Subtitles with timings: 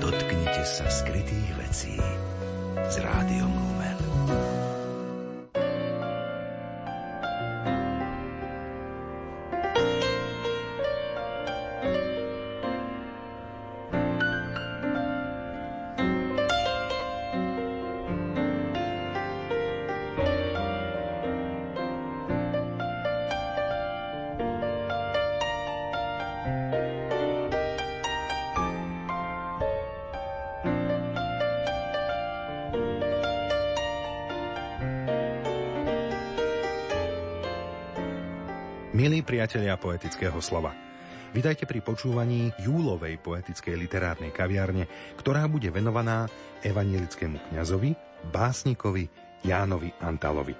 [0.00, 1.96] dotknite sa skrytých vecí
[2.76, 4.61] s rádiom Lumen.
[39.42, 40.70] Priatelia poetického slova,
[41.34, 44.86] Vítajte pri počúvaní júlovej poetickej literárnej kaviarne,
[45.18, 46.30] ktorá bude venovaná
[46.62, 47.90] evanielickému kňazovi,
[48.30, 49.10] básnikovi
[49.42, 50.54] Jánovi Antalovi.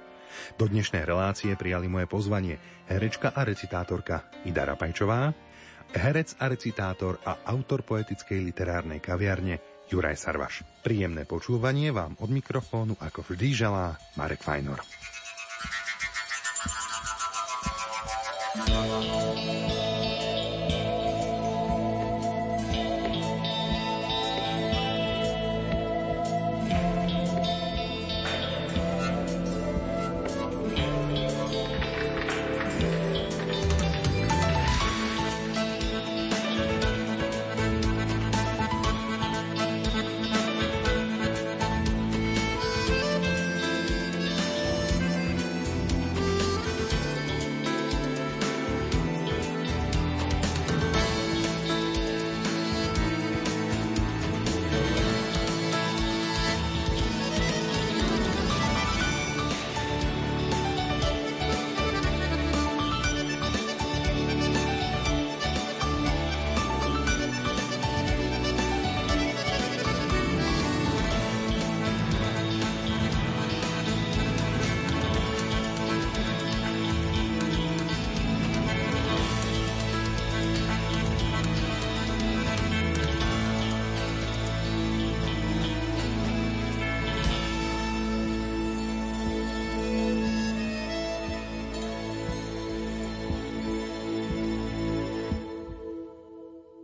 [0.58, 2.58] Do dnešnej relácie prijali moje pozvanie
[2.90, 5.30] herečka a recitátorka Ida Rapajčová,
[5.94, 10.66] herec a recitátor a autor poetickej literárnej kaviarne Juraj Sarvaš.
[10.82, 14.82] Príjemné počúvanie vám od mikrofónu ako vždy želá Marek Fajnor.
[18.54, 19.21] Thank you.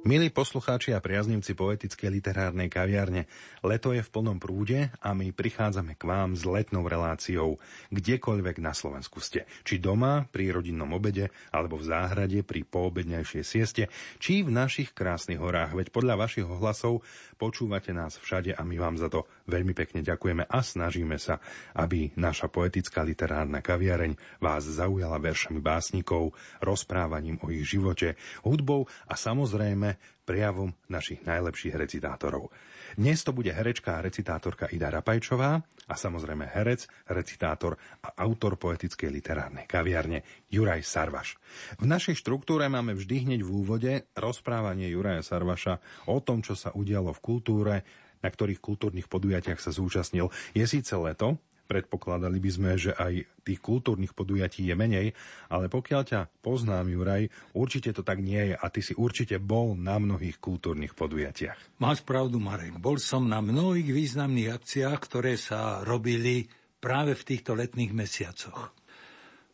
[0.09, 3.29] Milí poslucháči a priaznivci poetickej literárnej kaviarne,
[3.61, 7.61] leto je v plnom prúde a my prichádzame k vám s letnou reláciou,
[7.93, 9.45] kdekoľvek na Slovensku ste.
[9.69, 15.45] Či doma, pri rodinnom obede, alebo v záhrade, pri poobednejšej sieste, či v našich krásnych
[15.45, 15.77] horách.
[15.77, 17.05] Veď podľa vašich ohlasov
[17.39, 21.39] počúvate nás všade a my vám za to veľmi pekne ďakujeme a snažíme sa,
[21.79, 29.15] aby naša poetická literárna kaviareň vás zaujala veršami básnikov, rozprávaním o ich živote, hudbou a
[29.15, 32.53] samozrejme prejavom našich najlepších recitátorov.
[32.99, 39.09] Dnes to bude herečka a recitátorka Ida Rapajčová a samozrejme herec, recitátor a autor poetickej
[39.09, 40.23] literárnej kaviarne
[40.53, 41.41] Juraj Sarvaš.
[41.81, 45.81] V našej štruktúre máme vždy hneď v úvode rozprávanie Juraja Sarvaša
[46.13, 47.75] o tom, čo sa udialo v kultúre,
[48.21, 50.29] na ktorých kultúrnych podujatiach sa zúčastnil.
[50.53, 55.13] Je síce leto, Predpokladali by sme, že aj tých kultúrnych podujatí je menej,
[55.53, 59.77] ale pokiaľ ťa poznám, Juraj, určite to tak nie je a ty si určite bol
[59.77, 61.77] na mnohých kultúrnych podujatiach.
[61.77, 62.81] Máš pravdu, Marek.
[62.81, 66.49] Bol som na mnohých významných akciách, ktoré sa robili
[66.81, 68.73] práve v týchto letných mesiacoch.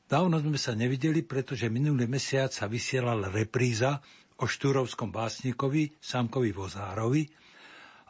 [0.06, 3.98] Dávno sme sa nevideli, pretože minulý mesiac sa vysielala repríza
[4.38, 7.26] o štúrovskom básnikovi Samkovi Vozárovi,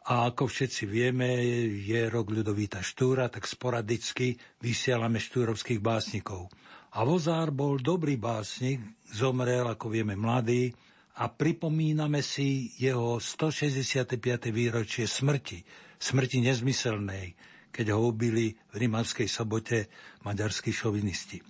[0.04, 1.41] a ako všetci vieme,
[1.81, 6.53] je rok ľudovita štúra, tak sporadicky vysielame štúrovských básnikov.
[6.94, 10.76] A Vozár bol dobrý básnik, zomrel, ako vieme, mladý
[11.16, 14.20] a pripomíname si jeho 165.
[14.53, 15.65] výročie smrti,
[15.97, 17.32] smrti nezmyselnej,
[17.72, 19.88] keď ho ubili v Rimavskej sobote
[20.22, 21.41] maďarskí šovinisti.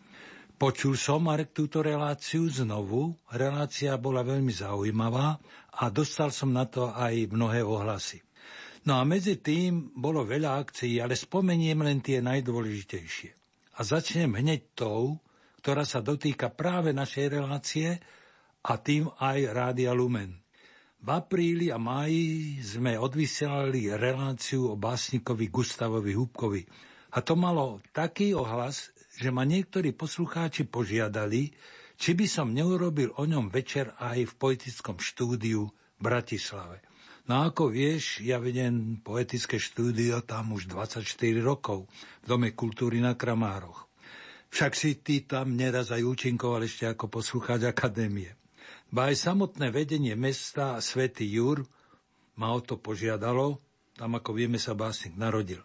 [0.55, 3.19] Počul som, Marek, túto reláciu znovu.
[3.35, 5.43] Relácia bola veľmi zaujímavá
[5.75, 8.23] a dostal som na to aj mnohé ohlasy.
[8.85, 13.31] No a medzi tým bolo veľa akcií, ale spomeniem len tie najdôležitejšie.
[13.75, 15.25] A začnem hneď tou,
[15.65, 17.97] ktorá sa dotýka práve našej relácie
[18.61, 20.37] a tým aj Rádia Lumen.
[21.01, 26.65] V apríli a máji sme odvysielali reláciu o básnikovi Gustavovi Hubkovi.
[27.17, 31.53] A to malo taký ohlas, že ma niektorí poslucháči požiadali,
[31.97, 36.85] či by som neurobil o ňom večer aj v poetickom štúdiu v Bratislave.
[37.25, 41.01] No ako vieš, ja vedem poetické štúdio tam už 24
[41.41, 41.89] rokov
[42.21, 43.89] v Dome kultúry na Kramároch.
[44.53, 48.37] Však si ty tam neraz aj účinkoval ešte ako poslucháč akadémie.
[48.93, 51.65] Ba aj samotné vedenie mesta Svetý Jur
[52.37, 53.57] ma o to požiadalo,
[53.97, 55.65] tam ako vieme sa básnik narodil.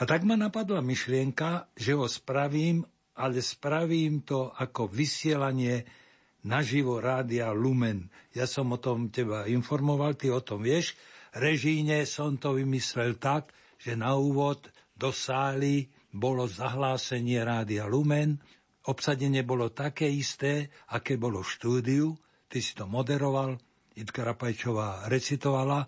[0.00, 2.80] A tak ma napadla myšlienka, že ho spravím,
[3.14, 5.84] ale spravím to ako vysielanie
[6.44, 8.12] naživo rádia Lumen.
[8.36, 10.94] Ja som o tom teba informoval, ty o tom vieš.
[11.34, 13.50] Režíne som to vymyslel tak,
[13.80, 18.38] že na úvod do sály bolo zahlásenie rádia Lumen,
[18.86, 22.06] obsadenie bolo také isté, aké bolo v štúdiu,
[22.46, 23.58] ty si to moderoval,
[23.98, 25.86] Jitka Rapajčová recitovala,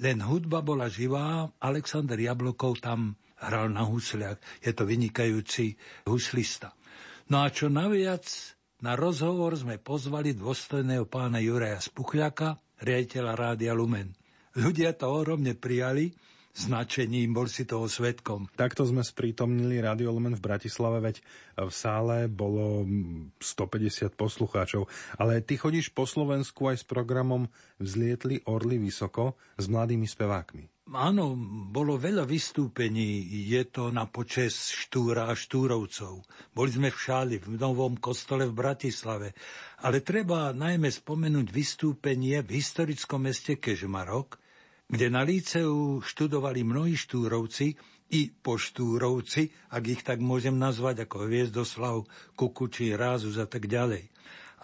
[0.00, 4.40] len hudba bola živá, Alexander Jablokov tam hral na husliach.
[4.64, 5.76] Je to vynikajúci
[6.08, 6.72] huslista.
[7.28, 8.24] No a čo naviac,
[8.80, 14.16] na rozhovor sme pozvali dôstojného pána Juraja Spuchľaka, riaditeľa Rádia Lumen.
[14.56, 16.10] Ľudia to ohromne prijali,
[16.56, 18.50] značením, bol si toho svetkom.
[18.56, 21.16] Takto sme sprítomnili Radio Lumen v Bratislave, veď
[21.60, 22.88] v sále bolo
[23.38, 24.88] 150 poslucháčov.
[25.20, 27.46] Ale ty chodíš po Slovensku aj s programom
[27.78, 30.79] Vzlietli orly vysoko s mladými spevákmi.
[30.90, 31.38] Áno,
[31.70, 36.26] bolo veľa vystúpení, je to na počes Štúra a Štúrovcov.
[36.50, 39.38] Boli sme v Šáli, v novom kostole v Bratislave.
[39.86, 44.42] Ale treba najmä spomenúť vystúpenie v historickom meste Kežmarok,
[44.90, 47.78] kde na líceu študovali mnohí štúrovci
[48.10, 52.02] i poštúrovci, ak ich tak môžem nazvať, ako Hviezdoslav,
[52.34, 54.10] Kukuči, Rázus a tak ďalej.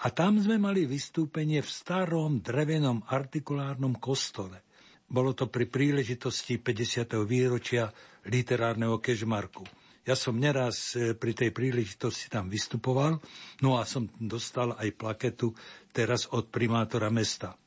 [0.03, 4.66] A tam sme mali vystúpenie v starom drevenom artikulárnom kostole.
[5.07, 7.15] Bolo to pri príležitosti 50.
[7.23, 7.95] výročia
[8.27, 9.63] literárneho kežmarku.
[10.07, 13.19] Ja som neraz e, pri tej príležitosti tam vystupoval,
[13.63, 15.55] no a som dostal aj plaketu
[15.91, 17.59] teraz od primátora mesta.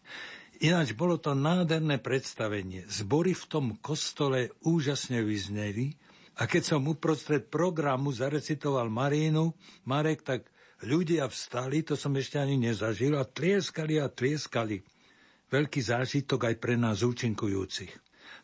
[0.59, 2.83] Ináč bolo to nádherné predstavenie.
[2.87, 5.95] Zbory v tom kostole úžasne vyzneli
[6.39, 9.55] a keď som uprostred programu zarecitoval Marínu,
[9.87, 10.47] Marek, tak
[10.83, 14.79] ľudia vstali, to som ešte ani nezažil, a tlieskali a tlieskali.
[15.49, 17.93] Veľký zážitok aj pre nás účinkujúcich.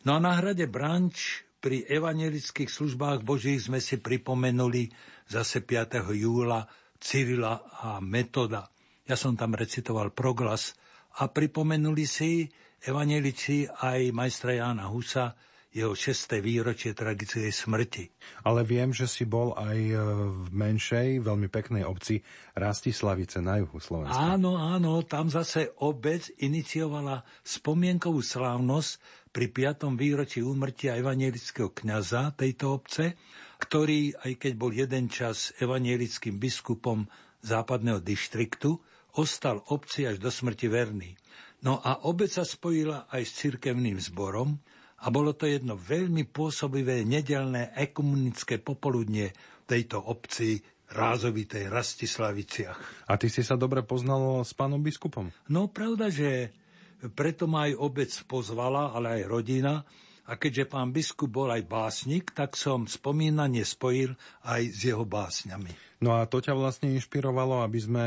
[0.06, 4.90] No a na hrade Branč pri evangelických službách Božích sme si pripomenuli
[5.30, 6.02] zase 5.
[6.14, 6.66] júla
[6.98, 8.70] Cyrila a Metoda.
[9.06, 10.74] Ja som tam recitoval proglas,
[11.16, 12.44] a pripomenuli si
[12.84, 15.32] evanelici aj majstra Jána Husa,
[15.76, 16.40] jeho 6.
[16.40, 18.08] výročie tragickej smrti.
[18.48, 19.94] Ale viem, že si bol aj e,
[20.32, 22.24] v menšej, veľmi peknej obci
[22.56, 24.16] Rastislavice na juhu Slovenska.
[24.16, 28.90] Áno, áno, tam zase obec iniciovala spomienkovú slávnosť
[29.28, 29.92] pri 5.
[30.00, 33.12] výročí úmrtia evangelického kňaza tejto obce,
[33.60, 37.04] ktorý, aj keď bol jeden čas evangelickým biskupom
[37.44, 38.80] západného dištriktu,
[39.20, 41.12] ostal obci až do smrti verný.
[41.60, 44.56] No a obec sa spojila aj s cirkevným zborom
[45.06, 49.30] a bolo to jedno veľmi pôsobivé nedelné ekumenické popoludnie
[49.62, 50.58] tejto obci
[50.90, 53.06] rázovitej Rastislaviciach.
[53.06, 55.30] A ty si sa dobre poznal s pánom biskupom?
[55.46, 56.50] No pravda, že
[57.14, 59.86] preto ma aj obec pozvala, ale aj rodina.
[60.26, 66.02] A keďže pán biskup bol aj básnik, tak som spomínanie spojil aj s jeho básňami.
[66.02, 68.04] No a to ťa vlastne inšpirovalo, aby sme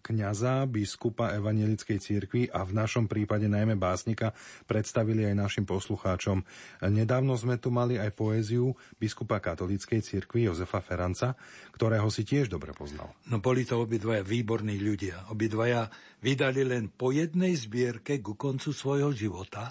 [0.00, 4.32] kňaza, biskupa Evangelickej cirkvi a v našom prípade najmä básnika
[4.64, 6.42] predstavili aj našim poslucháčom.
[6.88, 11.36] Nedávno sme tu mali aj poéziu biskupa katolíckej cirkvi Jozefa Feranca,
[11.74, 13.14] ktorého si tiež dobre poznal.
[13.28, 15.30] No boli to obidvaja výborní ľudia.
[15.30, 15.90] Obidvaja
[16.24, 19.70] vydali len po jednej zbierke ku koncu svojho života,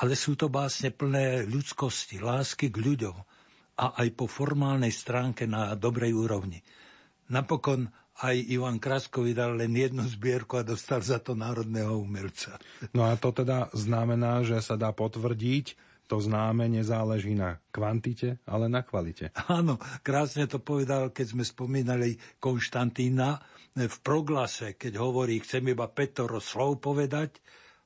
[0.00, 3.16] ale sú to básne plné ľudskosti, lásky k ľuďom
[3.80, 6.60] a aj po formálnej stránke na dobrej úrovni.
[7.30, 7.86] Napokon
[8.20, 12.60] aj Ivan Krasko vydal len jednu zbierku a dostal za to národného umelca.
[12.92, 18.66] No a to teda znamená, že sa dá potvrdiť, to známe nezáleží na kvantite, ale
[18.66, 19.30] na kvalite.
[19.46, 23.38] Áno, krásne to povedal, keď sme spomínali Konštantína
[23.78, 27.38] v proglase, keď hovorí, chcem iba petoro slov povedať,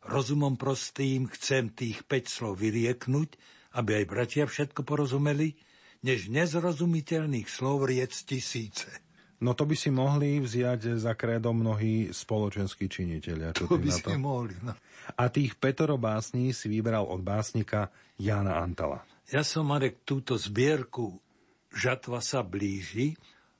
[0.08, 3.36] rozumom prostým chcem tých 5 slov vyrieknúť,
[3.76, 5.60] aby aj bratia všetko porozumeli,
[6.00, 9.03] než nezrozumiteľných slov riec tisíce.
[9.44, 13.52] No to by si mohli vziať za krédo mnohí spoločenskí činiteľia.
[13.52, 14.16] Čo to by si to?
[14.16, 14.56] mohli.
[14.64, 14.72] No.
[15.20, 19.04] A tých Petoro básní si vybral od básnika Jana Antala.
[19.28, 21.20] Ja som, Marek, túto zbierku
[21.74, 23.12] Žatva sa blíži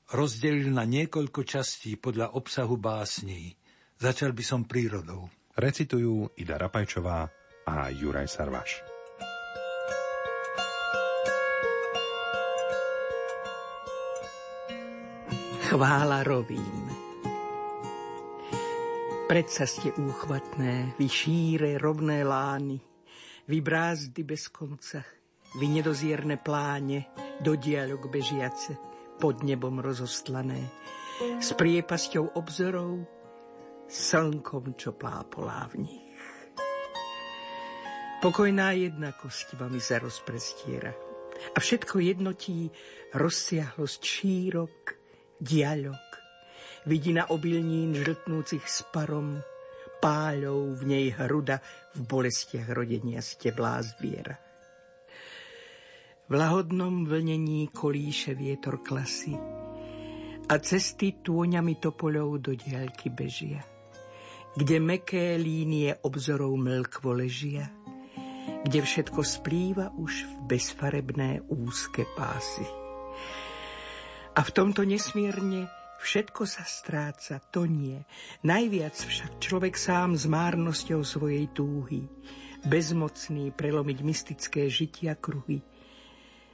[0.09, 3.53] rozdelil na niekoľko častí podľa obsahu básní.
[4.01, 5.29] Začal by som prírodou.
[5.55, 7.29] Recitujú Ida Rapajčová
[7.65, 8.94] a Juraj Sarvaš.
[15.65, 16.85] Chvála rovím.
[19.25, 22.77] Predsa ste úchvatné, vy šíre, rovné lány,
[23.49, 25.01] vy brázdy bez konca,
[25.57, 27.09] vy nedozierne pláne,
[27.41, 28.77] do dialog bežiace,
[29.17, 30.69] pod nebom rozostlané,
[31.41, 33.01] s priepasťou obzorov,
[33.89, 36.13] slnkom, čo plápolá v nich.
[38.21, 40.93] Pokojná jednakosť vami sa rozprestiera
[41.53, 42.69] a všetko jednotí
[43.17, 45.04] rozsiahlosť šírok,
[45.39, 46.03] dialog.
[46.85, 49.41] Vidí na obilnín žltnúcich s parom,
[49.99, 51.61] páľou v nej hruda
[51.97, 54.37] v bolestiach rodenia steblá zviera.
[56.25, 59.33] V lahodnom vlnení kolíše vietor klasy
[60.45, 63.61] a cesty tôňami topoľov do diaľky bežia,
[64.53, 67.65] kde meké línie obzorov mlkvo ležia–
[68.65, 72.65] kde všetko splýva už v bezfarebné úzke pásy.
[74.35, 75.71] A v tomto nesmierne
[76.03, 78.03] všetko sa stráca, to nie.
[78.43, 82.03] Najviac však človek sám s márnosťou svojej túhy,
[82.67, 85.63] bezmocný prelomiť mystické žitia kruhy,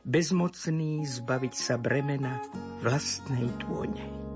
[0.05, 2.37] bezmocný zbaviť sa bremena
[2.85, 4.30] vlastnej tône.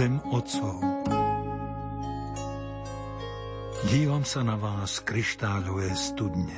[0.00, 0.80] Zem otcov.
[3.84, 6.56] Dívam sa na vás kryštáľové studne.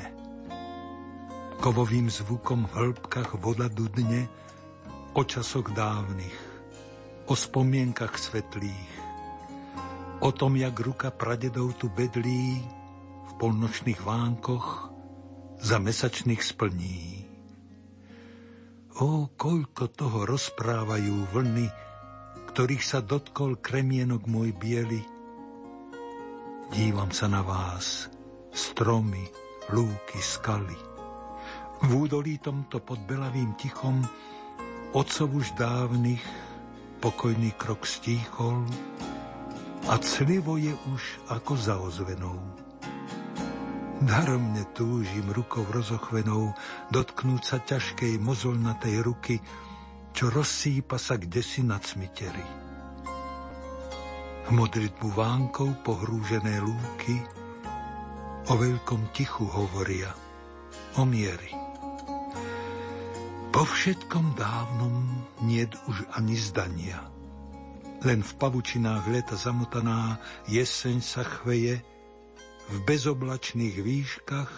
[1.59, 4.31] Kovovým zvukom v hĺbkach voda dudne
[5.19, 6.39] o časoch dávnych,
[7.27, 8.95] o spomienkach svetlých,
[10.23, 12.63] o tom, jak ruka pradedov tu bedlí
[13.27, 14.67] v polnočných vánkoch
[15.59, 17.27] za mesačných splní.
[19.03, 21.91] O, koľko toho rozprávajú vlny,
[22.53, 25.01] ktorých sa dotkol kremienok môj biely.
[26.69, 28.13] Dívam sa na vás,
[28.53, 29.25] stromy,
[29.73, 30.77] lúky, skaly.
[31.81, 34.05] V údolí tomto pod belavým tichom
[34.93, 36.21] otcov už dávnych
[37.01, 38.69] pokojný krok stíchol
[39.89, 42.37] a clivo je už ako za ozvenou.
[44.05, 46.53] Daromne túžim rukou rozochvenou
[46.93, 49.41] dotknúť sa ťažkej mozolnatej ruky,
[50.13, 52.45] čo rozsýpa sa kde si na cmiteri.
[54.43, 57.17] V modritbu vánkov pohrúžené lúky
[58.49, 60.13] o veľkom tichu hovoria,
[61.01, 61.53] o miery.
[63.53, 65.05] Po všetkom dávnom
[65.45, 67.05] niet už ani zdania.
[68.03, 70.19] Len v pavučinách leta zamotaná
[70.51, 71.79] jeseň sa chveje
[72.67, 74.53] v bezoblačných výškach,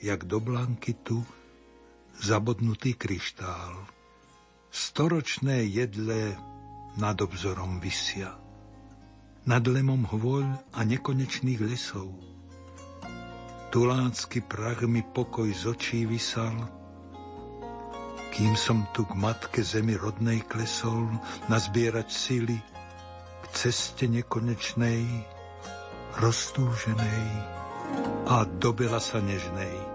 [0.00, 1.20] jak do blankitu
[2.16, 3.99] zabodnutý kryštál.
[4.70, 6.38] Storočné jedle
[6.94, 8.38] nad obzorom vysia.
[9.42, 10.46] Nad lemom hvoľ
[10.78, 12.14] a nekonečných lesov.
[13.74, 16.54] Tulácky prach mi pokoj z očí vysal,
[18.30, 21.10] kým som tu k matke zemi rodnej klesol,
[21.50, 22.58] nazbierať sily
[23.42, 25.02] k ceste nekonečnej,
[26.22, 27.26] roztúženej
[28.30, 29.89] a dobela sa nežnej.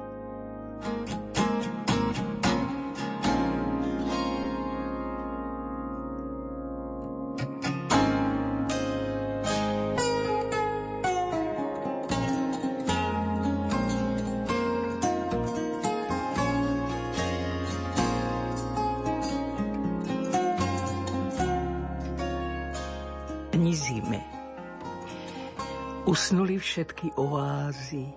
[27.06, 28.10] Všetky oázy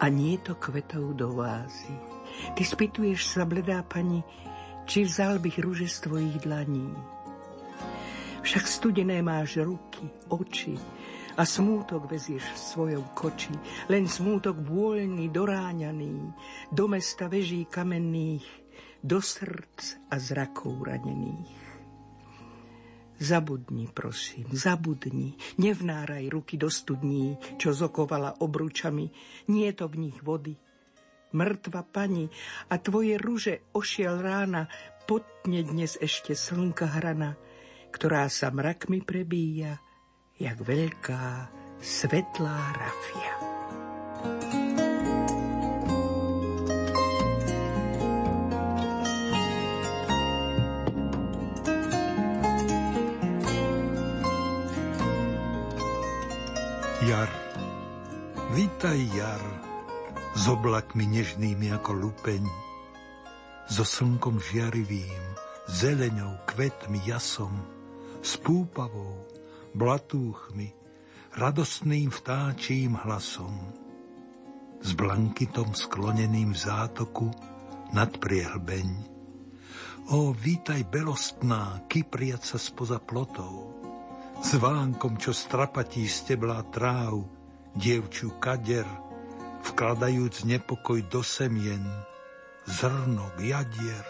[0.00, 1.92] a nie to kvetov do vázy.
[2.56, 4.24] Ty spýtuješ sa, bledá pani,
[4.88, 6.88] či vzal bych rúže z tvojich dlaní.
[8.40, 10.72] Však studené máš ruky, oči
[11.36, 13.52] a smútok vezieš v svojom koči,
[13.92, 16.32] len smútok voľný, doráňaný,
[16.72, 18.48] do mesta veží kamenných,
[19.04, 21.63] do srdc a zrakov ranených.
[23.24, 29.08] Zabudni, prosím, zabudni, nevnáraj ruky do studní, čo zokovala obručami,
[29.48, 30.52] nie to v nich vody.
[31.32, 32.28] Mŕtva pani
[32.68, 34.68] a tvoje ruže ošiel rána,
[35.08, 37.40] potne dnes ešte slnka hrana,
[37.96, 39.80] ktorá sa mrakmi prebíja,
[40.36, 41.48] jak veľká
[41.80, 43.43] svetlá rafia.
[57.04, 57.28] Jar,
[58.56, 59.44] vítaj jar,
[60.32, 62.40] s oblakmi nežnými ako lupeň,
[63.68, 65.24] so slnkom žiarivým,
[65.68, 67.52] zeleňou, kvetmi, jasom,
[68.24, 69.20] s púpavou,
[69.76, 70.72] blatúchmi,
[71.36, 73.52] radostným vtáčím hlasom.
[74.80, 77.28] s blankitom skloneným v zátoku
[77.92, 78.88] nad priehlbeň.
[80.08, 83.83] O, vítaj belostná, kypriaca spoza plotov,
[84.40, 87.26] s vánkom, čo strapatí steblá tráv,
[87.74, 88.86] dievču kader,
[89.66, 91.82] vkladajúc nepokoj do semien,
[92.66, 94.04] zrnok, jadier,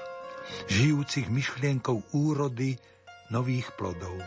[0.68, 2.76] žijúcich myšlienkou úrody
[3.32, 4.20] nových plodov.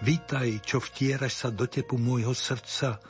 [0.00, 3.00] Vítaj, čo vtieraš sa do tepu môjho srdca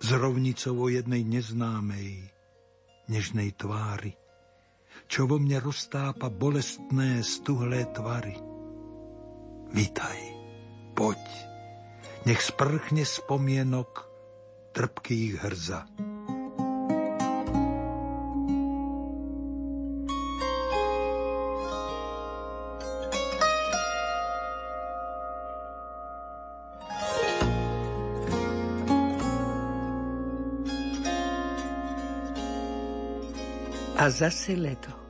[0.00, 2.28] s rovnicou o jednej neznámej,
[3.08, 4.14] nežnej tvári,
[5.06, 8.36] čo vo mne roztápa bolestné, stuhlé tvary.
[9.74, 10.33] Vítaj,
[10.94, 11.18] poď,
[12.24, 14.06] nech sprchne spomienok
[14.72, 15.86] trpkých hrza.
[33.94, 35.03] A zase leto.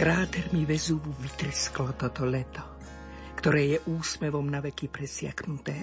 [0.00, 2.64] Kráter mi Vezúvu vytrsklo toto leto,
[3.36, 5.76] ktoré je úsmevom na veky presiaknuté,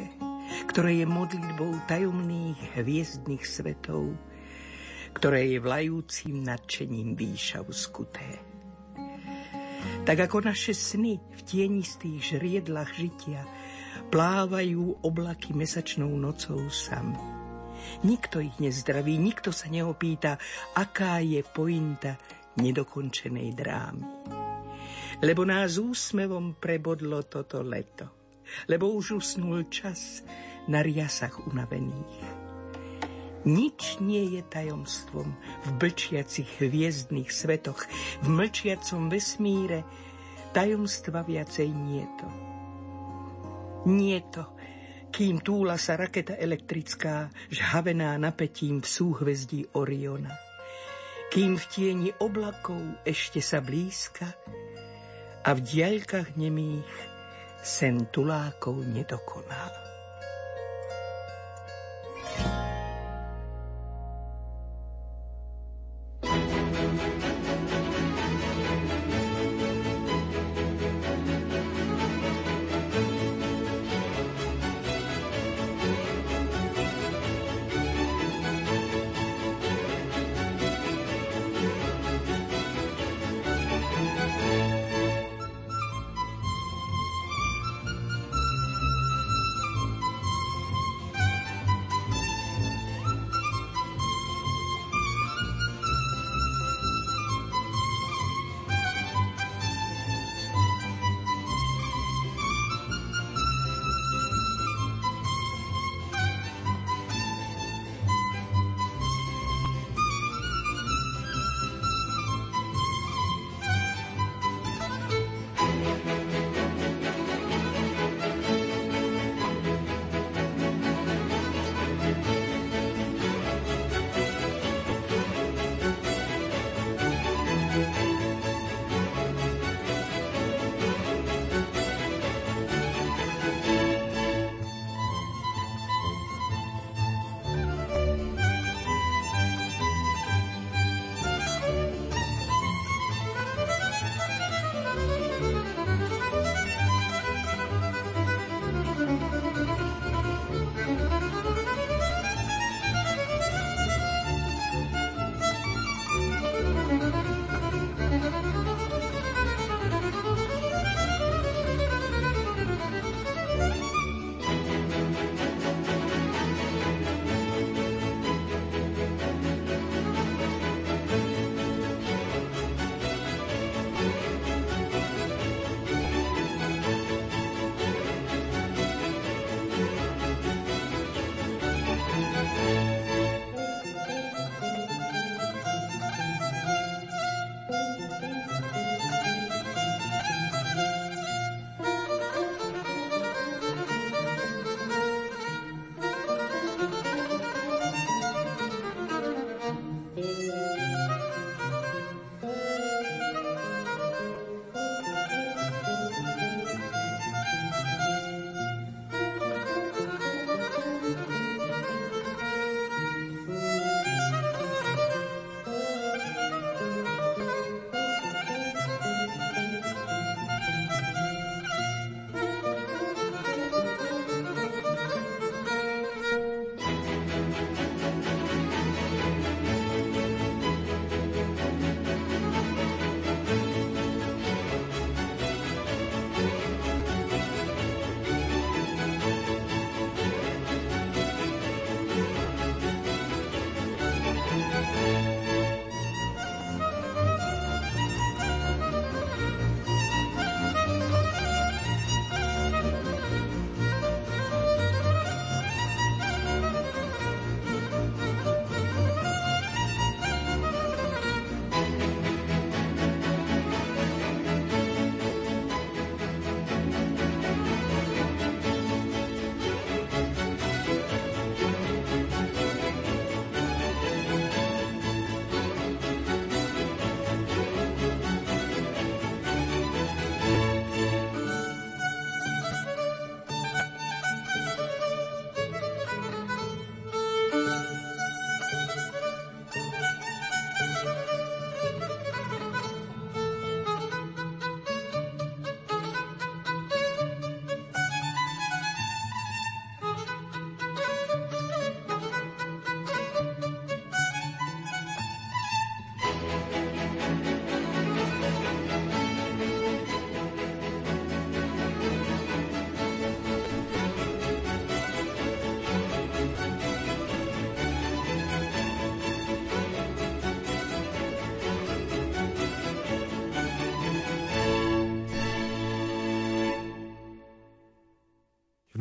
[0.74, 4.17] ktoré je modlitbou tajomných hviezdnych svetov,
[5.13, 8.41] ktoré je vlajúcim nadšením výšav skuté.
[10.01, 13.45] Tak ako naše sny v tienistých žriedlach žitia
[14.09, 17.38] plávajú oblaky mesačnou nocou sami
[18.03, 20.38] Nikto ich nezdraví, nikto sa neopýta,
[20.77, 22.17] aká je pointa
[22.57, 24.05] nedokončenej drámy.
[25.21, 28.13] Lebo nás úsmevom prebodlo toto leto.
[28.69, 30.21] Lebo už usnul čas
[30.69, 32.47] na riasach unavených.
[33.47, 37.79] Nič nie je tajomstvom v blčiacich hviezdnych svetoch,
[38.19, 39.87] v mlčiacom vesmíre,
[40.51, 42.27] tajomstva viacej nie to.
[43.87, 44.43] Nie to,
[45.15, 50.46] kým túla sa raketa elektrická, žhavená napätím v súhvezdí Oriona.
[51.27, 54.31] Kým v tieni oblakov ešte sa blízka
[55.43, 56.87] a v diaľkách nemých
[57.59, 59.67] sen tulákov nedokoná.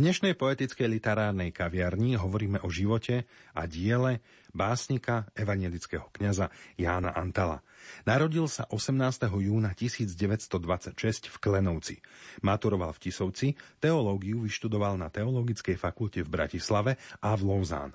[0.07, 3.27] Dnešnej poetickej literárnej kaviarni hovoríme o živote
[3.59, 4.23] a diele
[4.55, 6.47] básnika evangelického kňaza
[6.79, 7.67] Jána Antala.
[8.07, 9.03] Narodil sa 18.
[9.27, 11.99] júna 1926 v Klenovci.
[12.47, 17.91] Maturoval v Tisovci, teológiu vyštudoval na Teologickej fakulte v Bratislave a v Louzán.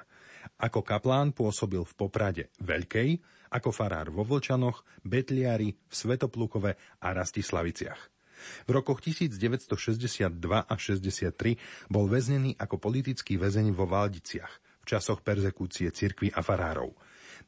[0.59, 3.23] Ako kaplán pôsobil v Poprade Veľkej,
[3.55, 8.20] ako farár vo Vlčanoch, Betliari, v Svetoplukove a Rastislaviciach.
[8.65, 10.31] V rokoch 1962
[10.65, 16.97] a 63 bol väznený ako politický väzeň vo Valdiciach v časoch perzekúcie cirkvy a farárov.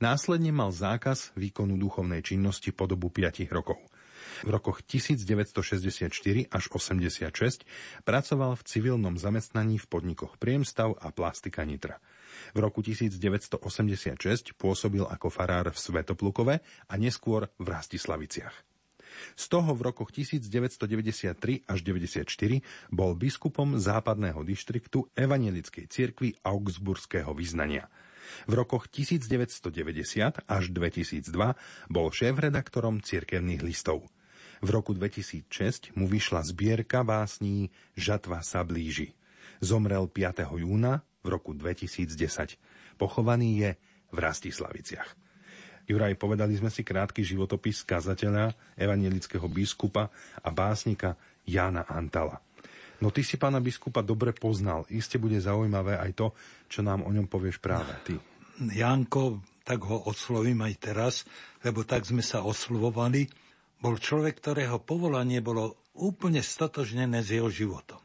[0.01, 3.77] Následne mal zákaz výkonu duchovnej činnosti po dobu 5 rokov.
[4.41, 6.09] V rokoch 1964
[6.49, 7.67] až 86
[8.07, 11.99] pracoval v civilnom zamestnaní v podnikoch Priemstav a Plastika Nitra.
[12.55, 13.59] V roku 1986
[14.57, 18.72] pôsobil ako farár v Svetoplukove a neskôr v Rastislaviciach.
[19.33, 22.29] Z toho v rokoch 1993 až 94
[22.89, 27.89] bol biskupom západného dištriktu Evangelickej cirkvi Augsburského vyznania.
[28.47, 31.29] V rokoch 1990 až 2002
[31.91, 34.07] bol šéf-redaktorom cirkevných listov.
[34.63, 37.67] V roku 2006 mu vyšla zbierka básní
[37.99, 39.11] Žatva sa blíži.
[39.59, 40.47] Zomrel 5.
[40.55, 42.55] júna v roku 2010.
[42.95, 43.71] Pochovaný je
[44.13, 45.22] v Rastislaviciach.
[45.83, 50.07] Juraj, povedali sme si krátky životopis kazateľa, evangelického biskupa
[50.39, 52.39] a básnika Jána Antala.
[53.03, 54.87] No ty si pána biskupa dobre poznal.
[54.87, 56.27] Iste bude zaujímavé aj to,
[56.71, 58.15] čo nám o ňom povieš práve ty.
[58.63, 61.13] Janko, tak ho oslovím aj teraz,
[61.67, 63.27] lebo tak sme sa oslovovali,
[63.83, 67.99] bol človek, ktorého povolanie bolo úplne stotožnené s jeho životom.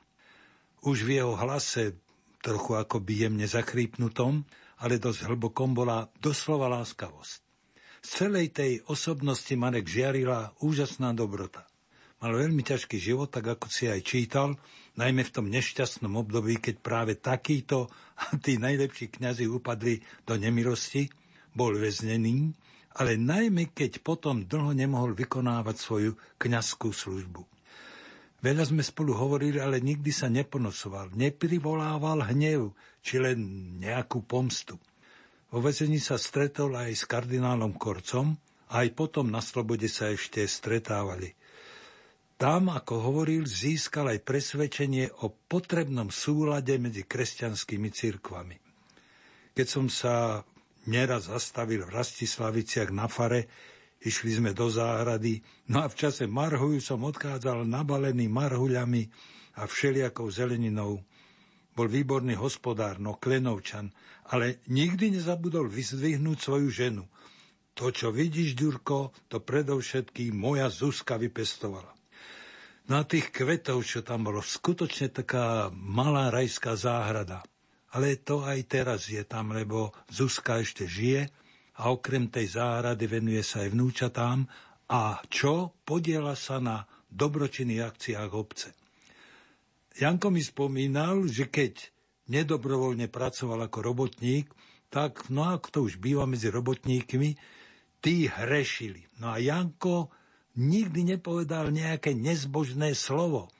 [0.82, 1.94] Už v jeho hlase,
[2.42, 4.42] trochu ako jemne zakrípnutom,
[4.82, 7.47] ale dosť hlbokom bola doslova láskavosť.
[8.09, 11.68] Celej tej osobnosti Marek žiarila úžasná dobrota.
[12.25, 14.57] Mal veľmi ťažký život, tak ako si aj čítal,
[14.97, 21.07] najmä v tom nešťastnom období, keď práve takíto a tí najlepší kňazi upadli do nemilosti,
[21.53, 22.57] bol väznený,
[22.97, 27.44] ale najmä keď potom dlho nemohol vykonávať svoju kňazskú službu.
[28.40, 32.73] Veľa sme spolu hovorili, ale nikdy sa neponosoval, neprivolával hnev,
[33.05, 33.38] či len
[33.79, 34.81] nejakú pomstu.
[35.48, 38.37] Vo vezení sa stretol aj s kardinálom Korcom
[38.68, 41.32] aj potom na slobode sa ešte stretávali.
[42.38, 48.56] Tam, ako hovoril, získal aj presvedčenie o potrebnom súlade medzi kresťanskými cirkvami.
[49.56, 50.46] Keď som sa
[50.87, 53.50] neraz zastavil v Rastislaviciach na fare,
[53.98, 55.42] išli sme do záhrady,
[55.74, 59.02] no a v čase marhuju som odchádzal nabalený marhuľami
[59.58, 61.02] a všelijakou zeleninou.
[61.78, 63.94] Bol výborný hospodár, no klenovčan,
[64.34, 67.06] ale nikdy nezabudol vyzdvihnúť svoju ženu.
[67.78, 71.94] To, čo vidíš, Ďurko, to predovšetkým moja Zuzka vypestovala.
[72.90, 77.46] Na tých kvetov, čo tam bolo, skutočne taká malá rajská záhrada.
[77.94, 81.30] Ale to aj teraz je tam, lebo Zuzka ešte žije
[81.78, 84.50] a okrem tej záhrady venuje sa aj vnúčatám
[84.90, 88.74] a čo podiela sa na dobročinných akciách obce.
[89.98, 91.90] Janko mi spomínal, že keď
[92.30, 94.46] nedobrovoľne pracoval ako robotník,
[94.88, 97.34] tak, no ako to už býva medzi robotníkmi,
[97.98, 99.11] tí hrešili.
[99.18, 100.14] No a Janko
[100.54, 103.50] nikdy nepovedal nejaké nezbožné slovo.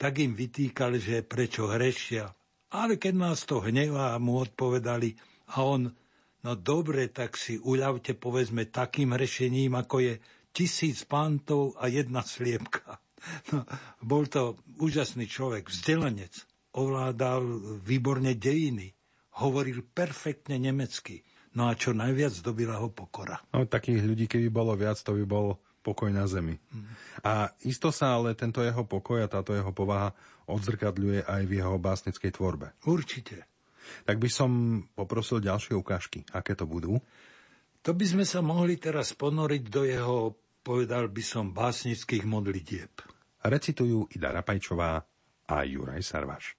[0.00, 2.32] Tak im vytýkal, že prečo hrešia.
[2.74, 5.14] Ale keď nás to hnevá, mu odpovedali
[5.54, 5.92] a on,
[6.42, 10.12] no dobre, tak si uľavte povedzme takým hrešením, ako je
[10.50, 13.03] tisíc pantov a jedna sliepka.
[13.52, 13.64] No,
[14.04, 17.42] bol to úžasný človek, vzdelanec ovládal
[17.86, 18.90] výborne dejiny,
[19.38, 21.22] hovoril perfektne nemecky.
[21.54, 23.38] No a čo najviac dobila ho pokora.
[23.54, 25.46] No, takých ľudí, keby bolo viac, to by bol
[25.86, 26.58] pokoj na zemi.
[26.58, 26.90] Mm.
[27.22, 27.32] A
[27.62, 30.10] isto sa ale tento jeho pokoj a táto jeho povaha
[30.50, 32.74] odzrkadľuje aj v jeho básnickej tvorbe.
[32.88, 33.46] Určite.
[34.08, 34.50] Tak by som
[34.96, 36.24] poprosil ďalšie ukážky.
[36.32, 36.98] Aké to budú?
[37.84, 40.16] To by sme sa mohli teraz ponoriť do jeho,
[40.64, 43.13] povedal by som, básnických modlitieb.
[43.44, 45.04] Recitujú Ida Rapajčová
[45.44, 46.56] a Juraj Sarvaš.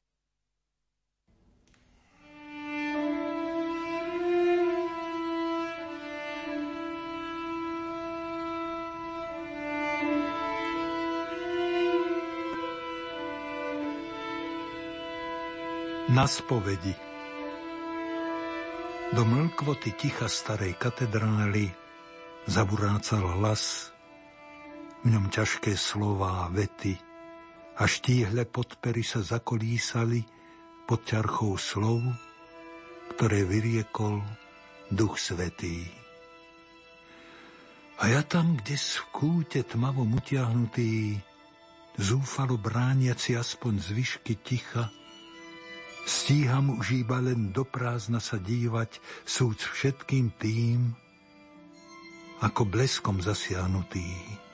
[16.05, 16.93] Na spovedi
[19.09, 21.73] Do mlkvoty ticha starej katedrály
[22.45, 23.94] zaburácal hlas,
[25.05, 26.97] v ňom ťažké slová vety
[27.77, 30.25] a štíhle podpery sa zakolísali
[30.89, 32.01] pod ťarchou slov,
[33.13, 34.25] ktoré vyriekol
[34.89, 35.85] Duch Svetý.
[38.01, 41.21] A ja tam, kde v kúte tmavom utiahnutý,
[42.01, 44.89] zúfalo brániaci aspoň zvyšky ticha,
[46.05, 50.93] Stíham už iba len do prázdna sa dívať, súc všetkým tým,
[52.45, 54.44] ako bleskom zasiahnutý.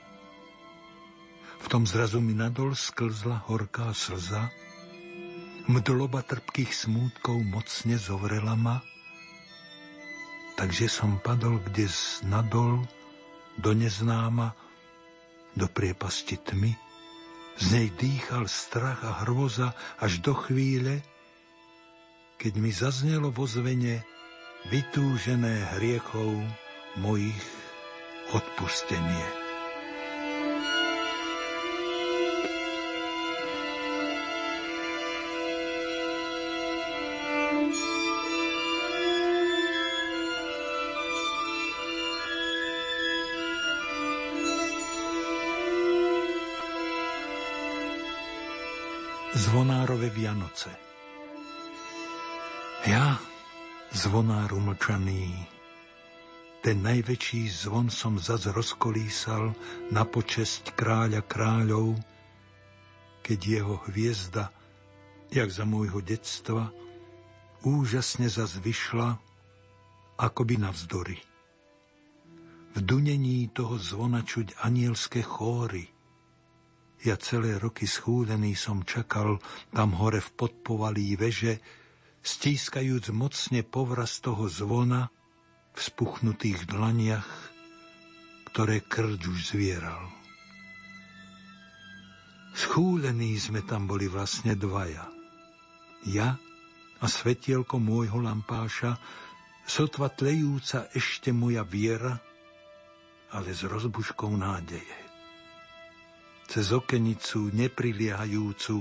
[1.62, 4.50] V tom zrazu mi nadol sklzla horká slza,
[5.70, 8.82] mdloba trpkých smútkov mocne zovrela ma,
[10.58, 11.86] takže som padol kde
[12.26, 12.82] nadol,
[13.60, 14.56] do neznáma,
[15.54, 16.72] do priepasti tmy,
[17.60, 21.04] z nej dýchal strach a hrôza až do chvíle,
[22.40, 24.02] keď mi zaznelo vo zvene
[24.72, 26.32] vytúžené hriechov
[26.98, 27.44] mojich
[28.32, 29.41] odpustenie.
[49.42, 50.70] Zvonárove Vianoce
[52.82, 53.14] ja,
[53.94, 55.30] zvonár umlčaný,
[56.66, 59.54] ten najväčší zvon som zas rozkolísal
[59.94, 61.94] na počesť kráľa kráľov,
[63.22, 64.50] keď jeho hviezda,
[65.30, 66.74] jak za môjho detstva,
[67.62, 69.14] úžasne zas vyšla,
[70.18, 71.22] akoby navzdory.
[72.74, 75.91] V dunení toho zvona čuť anielské chóry.
[77.02, 79.42] Ja celé roky schúdený som čakal
[79.74, 81.58] tam hore v podpovalí veže,
[82.22, 85.10] stískajúc mocne povraz toho zvona
[85.74, 87.26] v spuchnutých dlaniach,
[88.54, 90.14] ktoré krč už zvieral.
[92.54, 95.02] Schúlení sme tam boli vlastne dvaja.
[96.06, 96.38] Ja
[97.02, 98.94] a svetielko môjho lampáša,
[99.66, 102.14] sotva tlejúca ešte moja viera,
[103.34, 105.01] ale s rozbuškou nádeje.
[106.50, 108.76] Cez okenicu nepriliehajúcu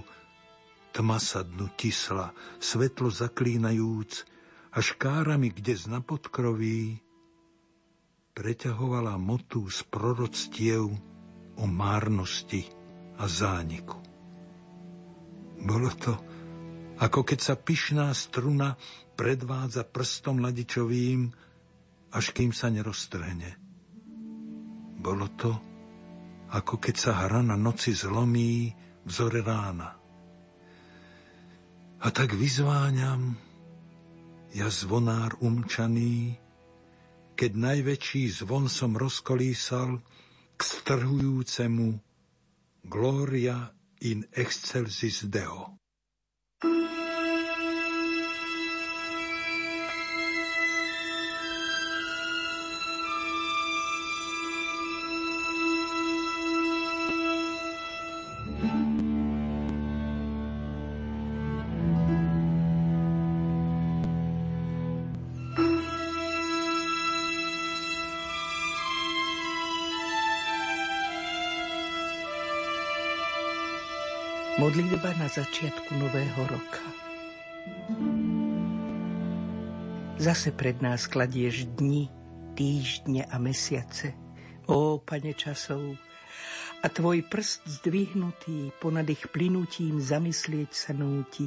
[0.91, 4.27] Tma sa dnu tisla, svetlo zaklínajúc,
[4.71, 7.03] a škárami, kde z napodkroví
[8.31, 10.87] preťahovala motu z proroctiev
[11.59, 12.63] o márnosti
[13.19, 13.99] a zániku.
[15.61, 16.15] Bolo to,
[17.03, 18.79] ako keď sa pyšná struna
[19.19, 21.27] predvádza prstom ladičovým,
[22.15, 23.59] až kým sa neroztrhne.
[25.03, 25.51] Bolo to,
[26.51, 28.75] ako keď sa hra na noci zlomí
[29.07, 29.95] vzore rána.
[32.01, 33.37] A tak vyzváňam,
[34.51, 36.35] ja zvonár umčaný,
[37.39, 40.03] keď najväčší zvon som rozkolísal
[40.57, 41.97] k strhujúcemu
[42.85, 43.71] Gloria
[44.03, 45.80] in excelsis Deo.
[74.81, 76.81] Modlitba na začiatku nového roka.
[80.17, 82.09] Zase pred nás kladieš dni,
[82.57, 84.17] týždne a mesiace.
[84.65, 86.01] Ó, pane časov,
[86.81, 91.45] a tvoj prst zdvihnutý ponad ich plynutím zamyslieť sa núti,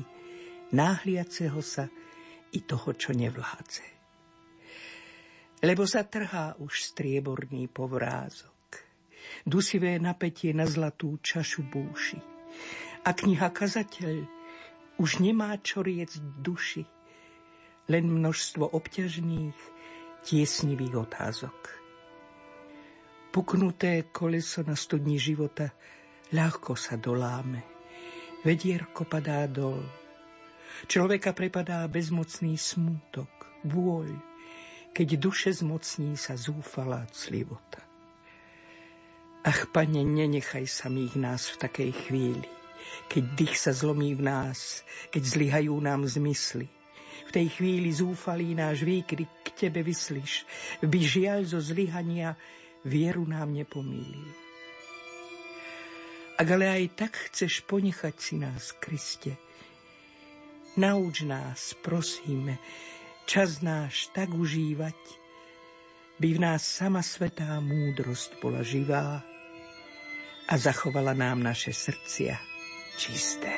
[0.70, 1.90] náhliaceho sa
[2.54, 3.86] i toho, čo nevládze.
[5.58, 8.78] Lebo zatrhá už strieborný povrázok,
[9.42, 12.33] dusivé napätie na zlatú čašu búši
[13.04, 14.24] a kniha Kazateľ
[14.96, 16.88] už nemá čo riec duši,
[17.92, 19.58] len množstvo obťažných,
[20.24, 21.58] tiesnivých otázok.
[23.28, 25.68] Puknuté koleso na studni života
[26.32, 27.60] ľahko sa doláme.
[28.40, 29.84] Vedierko padá dol.
[30.88, 33.28] Človeka prepadá bezmocný smútok,
[33.68, 34.16] vôľ,
[34.96, 37.84] keď duše zmocní sa zúfalá clivota.
[39.44, 42.63] Ach, pane, nenechaj samých nás v takej chvíli
[43.08, 46.66] keď dých sa zlomí v nás, keď zlyhajú nám zmysly.
[47.24, 50.46] V tej chvíli zúfalý náš výkrik k tebe vyslíš,
[50.82, 52.34] by žiaľ zo zlyhania
[52.84, 54.44] vieru nám nepomýli.
[56.34, 59.38] Ak ale aj tak chceš ponechať si nás, Kriste,
[60.74, 62.58] nauč nás, prosíme,
[63.22, 64.98] čas náš tak užívať,
[66.18, 69.22] by v nás sama svetá múdrosť bola živá
[70.50, 72.53] a zachovala nám naše srdcia
[72.94, 73.54] čisté.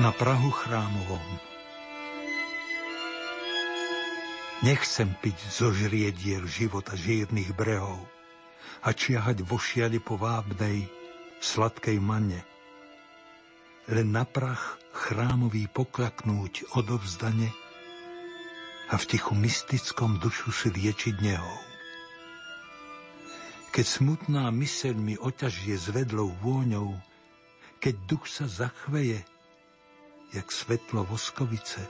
[0.00, 1.52] Na Prahu chrámovom
[4.62, 7.98] Nechcem piť zo žriediel života žírnych brehov
[8.86, 10.86] a čiahať vo šiali po vábnej,
[11.42, 12.46] sladkej manne.
[13.90, 17.61] Len na prach chrámový poklaknúť odovzdane
[18.92, 21.58] a v tichu mystickom dušu si liečiť nehou.
[23.72, 26.92] Keď smutná myseľ mi oťažie zvedlou vôňou,
[27.80, 29.24] keď duch sa zachveje,
[30.36, 31.80] jak svetlo voskovice,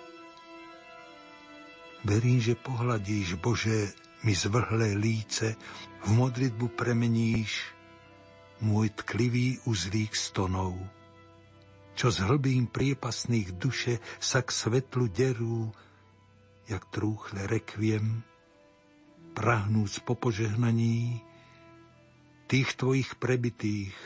[2.02, 3.94] Verím, že pohľadíš, Bože,
[4.26, 5.54] mi zvrhlé líce,
[6.02, 7.70] v modlitbu premeníš
[8.58, 10.74] môj tklivý uzlík stonov.
[11.94, 15.70] Čo z hlbín priepasných duše sa k svetlu derú,
[16.68, 18.22] jak trúchle rekviem,
[19.32, 21.20] prahnúc po požehnaní
[22.46, 23.96] tých tvojich prebitých,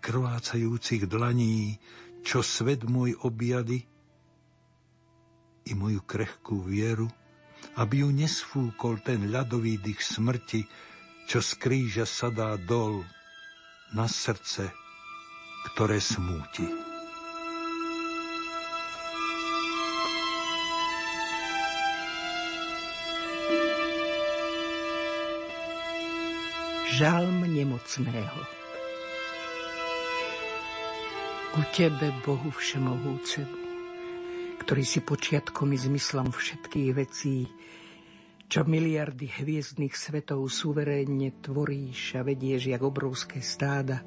[0.00, 1.76] krvácajúcich dlaní,
[2.24, 3.84] čo svet môj objady,
[5.62, 7.06] i moju krehkú vieru,
[7.78, 10.66] aby ju nesfúkol ten ľadový dých smrti,
[11.30, 13.06] čo z kríža sadá dol
[13.94, 14.74] na srdce,
[15.70, 16.91] ktoré smúti.
[27.02, 28.40] Žalm nemocného
[31.50, 33.58] Ku Tebe, Bohu Všemohúcemu,
[34.62, 37.50] ktorý si počiatkom i zmyslom všetkých vecí,
[38.46, 44.06] čo miliardy hviezdnych svetov suverénne tvoríš a vedieš jak obrovské stáda,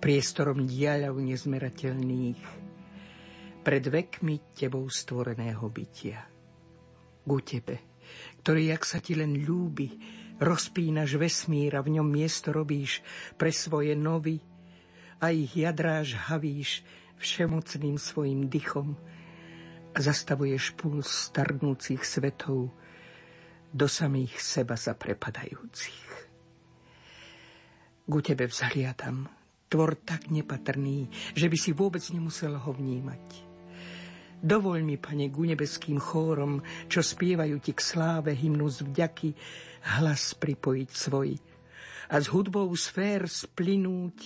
[0.00, 2.42] priestorom diaľov nezmerateľných,
[3.60, 6.24] pred vekmi tebou stvoreného bytia.
[7.28, 8.00] Ku tebe,
[8.40, 13.04] ktorý, jak sa ti len ľúbi, rozpínaš vesmír a v ňom miesto robíš
[13.36, 14.40] pre svoje novy
[15.20, 16.80] a ich jadráž havíš
[17.20, 18.96] všemocným svojim dychom,
[19.90, 22.70] a zastavuješ puls starnúcich svetov
[23.70, 26.06] do samých seba zaprepadajúcich.
[28.10, 29.30] Ku tebe vzhliadam,
[29.70, 33.50] tvor tak nepatrný, že by si vôbec nemusel ho vnímať.
[34.40, 39.30] Dovoľ mi, pane, ku nebeským chórom, čo spievajú ti k sláve hymnu z vďaky,
[39.80, 41.36] hlas pripojiť svoj
[42.10, 44.18] a s hudbou sfér splynúť,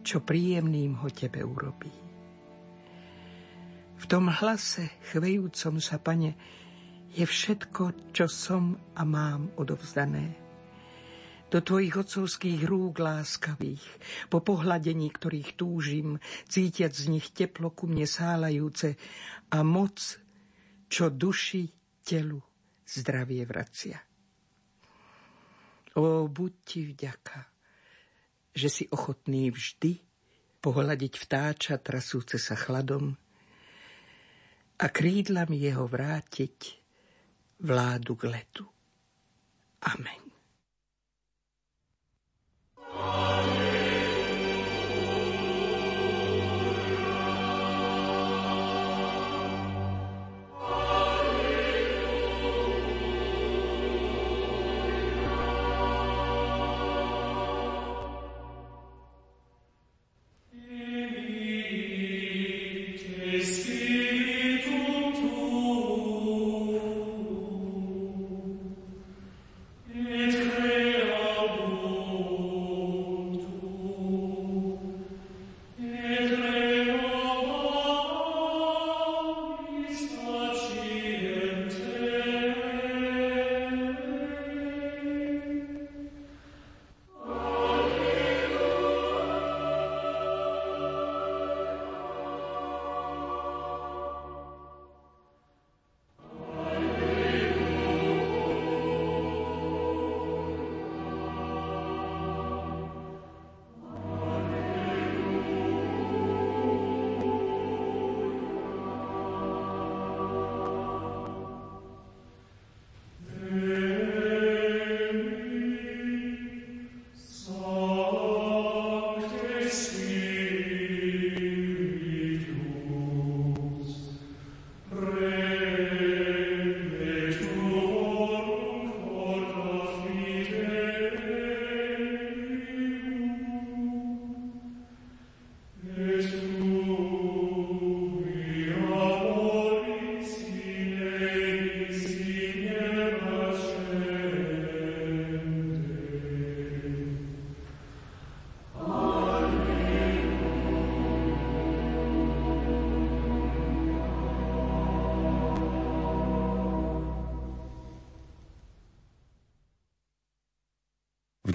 [0.00, 1.92] čo príjemným ho tebe urobí.
[3.98, 6.38] V tom hlase chvejúcom sa, pane,
[7.12, 10.38] je všetko, čo som a mám odovzdané.
[11.48, 13.84] Do tvojich otcovských rúk láskavých,
[14.28, 19.00] po pohľadení ktorých túžim, cítiať z nich teplo ku mne sálajúce
[19.48, 19.96] a moc,
[20.92, 21.72] čo duši,
[22.04, 22.40] telu
[22.84, 24.07] zdravie vracia.
[25.96, 27.48] O, buď ti vďaka,
[28.52, 30.02] že si ochotný vždy
[30.60, 33.16] pohľadiť vtáča trasúce sa chladom,
[34.78, 36.78] a krídlami jeho vrátiť
[37.66, 38.64] vládu k letu.
[39.82, 40.22] Amen.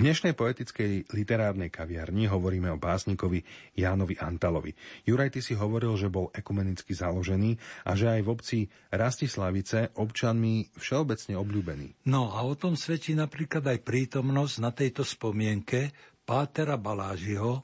[0.03, 3.39] Dnešnej poetickej literárnej kaviarni hovoríme o básnikovi
[3.71, 4.75] Jánovi Antalovi.
[5.07, 7.55] Juraj, ty si hovoril, že bol ekumenicky založený
[7.87, 8.59] a že aj v obci
[8.91, 11.87] Rastislavice občanmi všeobecne obľúbený.
[12.11, 15.95] No a o tom svedčí napríklad aj prítomnosť na tejto spomienke
[16.27, 17.63] Pátera Balážiho,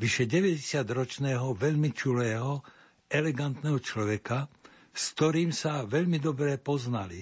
[0.00, 2.64] vyše 90-ročného, veľmi čulého,
[3.04, 4.48] elegantného človeka,
[4.96, 7.20] s ktorým sa veľmi dobre poznali.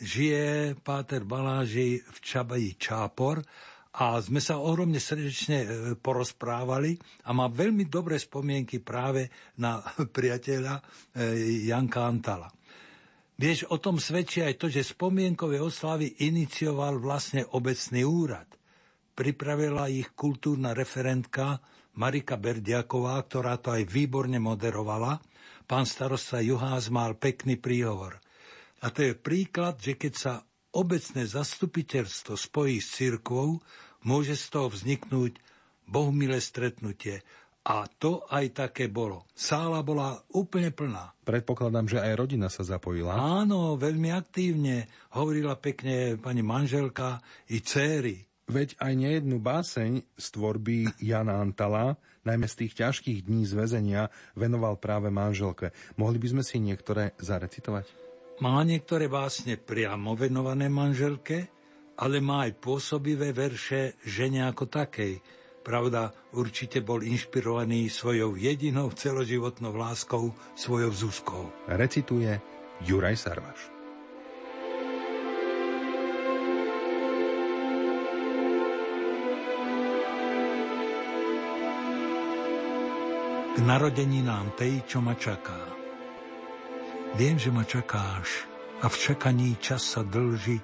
[0.00, 3.44] Žije Páter Baláži v Čabaji Čápor
[3.90, 5.68] a sme sa ohromne srdečne e,
[5.98, 6.94] porozprávali
[7.26, 9.26] a má veľmi dobré spomienky práve
[9.58, 9.82] na
[10.16, 10.82] priateľa e,
[11.66, 12.48] Janka Antala.
[13.40, 18.46] Vieš, o tom svedčí aj to, že spomienkové oslavy inicioval vlastne obecný úrad.
[19.16, 21.56] Pripravila ich kultúrna referentka
[21.96, 25.18] Marika Berdiaková, ktorá to aj výborne moderovala.
[25.64, 28.20] Pán starosta Juhás mal pekný príhovor.
[28.84, 30.32] A to je príklad, že keď sa
[30.74, 33.58] obecné zastupiteľstvo spojí s cirkvou,
[34.06, 35.38] môže z toho vzniknúť
[35.90, 37.22] bohumilé stretnutie.
[37.60, 39.28] A to aj také bolo.
[39.36, 41.12] Sála bola úplne plná.
[41.28, 43.12] Predpokladám, že aj rodina sa zapojila.
[43.12, 44.88] Áno, veľmi aktívne.
[45.12, 47.20] Hovorila pekne pani manželka
[47.52, 48.24] i céry.
[48.50, 54.02] Veď aj nejednú báseň z tvorby Jana Antala, najmä z tých ťažkých dní z väzenia,
[54.34, 55.70] venoval práve manželke.
[56.00, 58.09] Mohli by sme si niektoré zarecitovať?
[58.40, 61.52] Má niektoré básne priamo venované manželke,
[62.00, 65.20] ale má aj pôsobivé verše žene ako takej.
[65.60, 71.52] Pravda, určite bol inšpirovaný svojou jedinou celoživotnou láskou, svojou Zuzkou.
[71.68, 72.40] Recituje
[72.80, 73.60] Juraj Sarvaš.
[83.52, 85.79] K narodeninám tej, čo ma čaká.
[87.18, 88.46] Viem, že ma čakáš
[88.78, 90.62] a v čakaní čas sa dlží,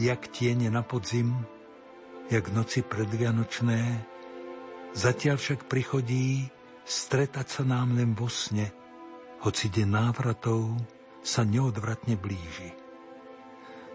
[0.00, 1.36] jak tiene na podzim,
[2.32, 4.00] jak noci predvianočné.
[4.96, 6.48] Zatiaľ však prichodí
[6.88, 8.72] stretať sa nám len vo sne,
[9.44, 10.80] hoci deň návratov
[11.20, 12.72] sa neodvratne blíži.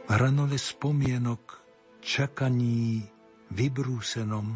[0.05, 1.65] V hranole spomienok,
[1.97, 3.09] čakaní,
[3.49, 4.53] vybrúsenom,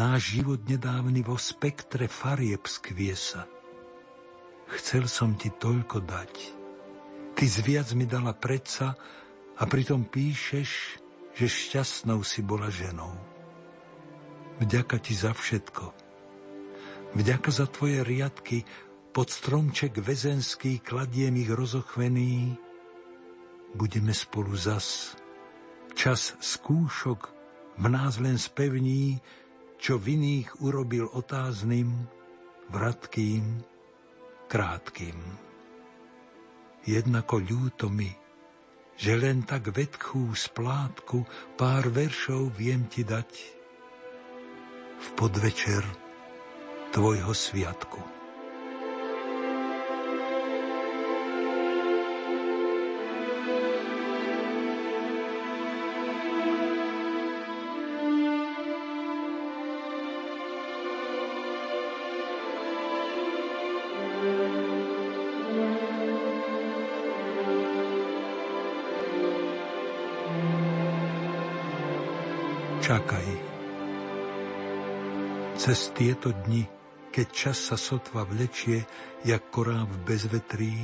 [0.00, 3.44] náš život nedávny vo spektre farieb skvie sa–
[4.72, 6.34] Chcel som ti toľko dať.
[7.36, 8.96] Ty zviac mi dala predsa
[9.60, 10.70] a pritom píšeš,
[11.36, 13.12] že šťastnou si bola ženou.
[14.64, 15.92] Vďaka ti za všetko.
[17.12, 18.64] Vďaka za tvoje riadky,
[19.12, 22.56] pod stromček väzenský kladiem ich rozochvený.
[23.76, 25.12] Budeme spolu zas.
[25.92, 27.20] Čas skúšok
[27.76, 29.20] v nás len spevní,
[29.76, 32.08] čo v iných urobil otázným,
[32.72, 33.60] vratkým,
[34.52, 35.16] krátkým.
[36.84, 38.12] Jednako ľúto mi,
[39.00, 41.24] že len tak vetchú splátku
[41.56, 43.32] pár veršov viem ti dať
[45.00, 45.80] v podvečer
[46.92, 48.21] tvojho sviatku.
[75.62, 76.66] Cez tieto dni,
[77.14, 78.82] keď čas sa sotva vlečie,
[79.22, 80.74] jak korám v bezvetrí,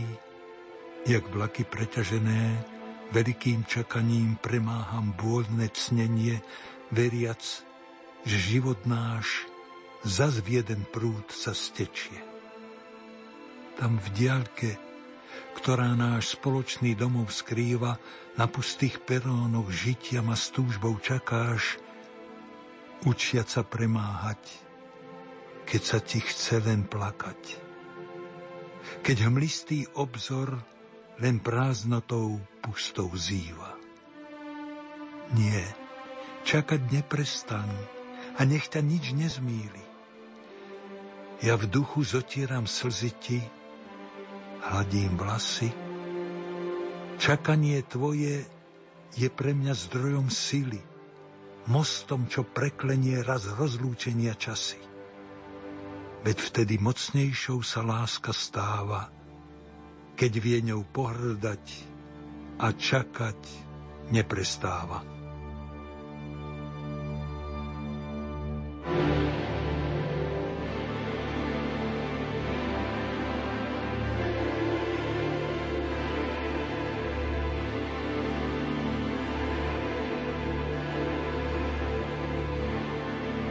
[1.02, 2.62] jak vlaky preťažené,
[3.10, 6.38] veľkým čakaním premáham bôľne cnenie,
[6.94, 7.42] veriac,
[8.22, 9.50] že život náš
[10.06, 12.22] zas v jeden prúd sa stečie.
[13.82, 14.78] Tam v diaľke,
[15.58, 17.98] ktorá náš spoločný domov skrýva,
[18.38, 21.82] na pustých perónoch žitia ma s túžbou čakáš,
[23.02, 24.67] učiať sa premáhať,
[25.68, 27.60] keď sa ti chce len plakať.
[29.04, 30.56] Keď hmlistý obzor
[31.20, 33.76] len prázdnotou pustou zýva.
[35.36, 35.68] Nie,
[36.48, 37.68] čakať neprestaň
[38.40, 39.84] a nech ťa nič nezmíli.
[41.44, 43.40] Ja v duchu zotieram slzy ti,
[44.64, 45.68] hladím vlasy.
[47.20, 48.40] Čakanie tvoje
[49.20, 50.80] je pre mňa zdrojom sily
[51.68, 54.87] mostom, čo preklenie raz rozlúčenia časy.
[56.18, 59.06] Veď vtedy mocnejšou sa láska stáva,
[60.18, 61.64] keď vie ňou pohrdať
[62.58, 63.38] a čakať
[64.10, 65.06] neprestáva.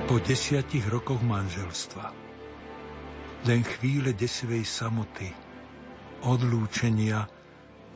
[0.07, 2.26] Po desiatich rokoch manželstva,
[3.45, 5.29] len chvíle desivej samoty,
[6.25, 7.29] odlúčenia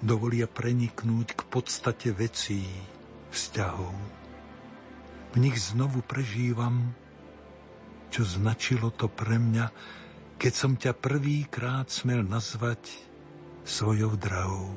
[0.01, 2.65] dovolia preniknúť k podstate vecí,
[3.33, 3.95] vzťahov.
[5.31, 6.91] V nich znovu prežívam,
[8.11, 9.65] čo značilo to pre mňa,
[10.35, 12.91] keď som ťa prvýkrát smel nazvať
[13.63, 14.73] svojou drahou.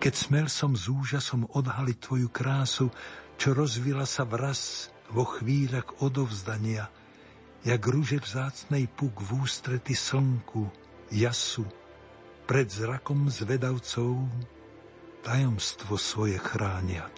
[0.00, 2.86] Keď smel som s úžasom odhaliť tvoju krásu,
[3.36, 6.88] čo rozvila sa vraz vo chvíľach odovzdania,
[7.64, 10.68] jak rúže vzácnej puk v ústrety slnku,
[11.08, 11.64] jasu,
[12.44, 14.28] pred zrakom zvedavcov,
[15.24, 17.16] tajomstvo svoje chrániac.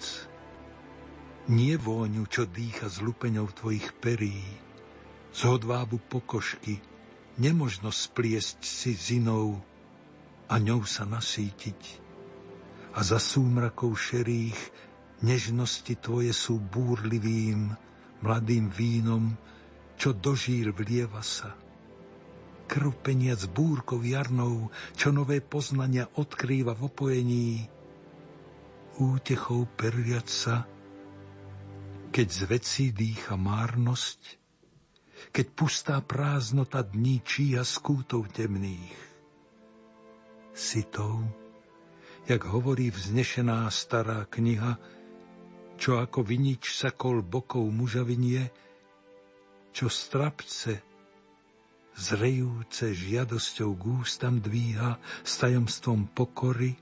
[1.51, 4.39] Nie vôňu, čo dýcha z lupeňov tvojich perí,
[5.35, 6.79] z hodvábu pokožky,
[7.35, 9.59] nemožno spliesť si zinou
[10.47, 12.07] a ňou sa nasítiť.
[12.95, 14.57] A za súmrakov šerých
[15.27, 17.75] nežnosti tvoje sú búrlivým,
[18.23, 19.35] mladým vínom,
[19.97, 21.57] čo dožír vlieva sa.
[22.69, 27.49] Krv peniac búrkov jarnou, čo nové poznania odkrýva v opojení,
[29.01, 30.55] útechou perliať sa,
[32.13, 34.21] keď z vecí dýcha márnosť,
[35.33, 38.95] keď pustá prázdnota dní číha skútov temných.
[40.57, 41.21] Sitou,
[42.25, 44.81] jak hovorí vznešená stará kniha,
[45.77, 48.49] čo ako vinič sa kol bokov muža vinie,
[49.77, 50.81] čo strapce
[51.93, 56.73] zrejúce žiadosťou k ústam dvíha s tajomstvom pokory,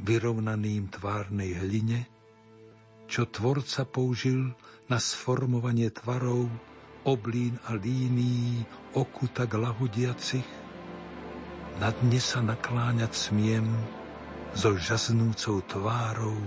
[0.00, 2.08] vyrovnaným tvárnej hline,
[3.04, 4.56] čo tvorca použil
[4.88, 6.48] na sformovanie tvarov,
[7.04, 8.64] oblín a línií
[8.96, 10.48] oku tak lahodiacich,
[11.84, 13.68] na dne sa nakláňať smiem
[14.56, 16.40] so žasnúcou tvárou,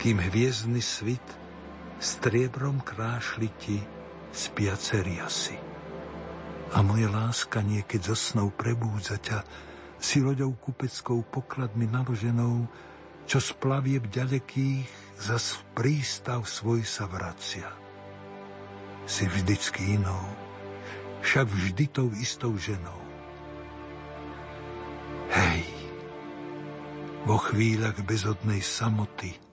[0.00, 1.39] kým hviezdny svit
[2.00, 3.76] striebrom krášli ti
[4.32, 5.56] spiace riasy.
[6.72, 9.44] A moje láska niekedy zo snou prebúdza ťa,
[10.00, 12.64] si loďou kupeckou pokladmi naloženou,
[13.28, 14.88] čo z plavieb ďalekých
[15.20, 17.68] zas v prístav svoj sa vracia.
[19.04, 20.24] Si vždycky inou,
[21.20, 22.96] však vždy tou istou ženou.
[25.30, 25.68] Hej,
[27.28, 29.49] vo chvíľach bezodnej samoty,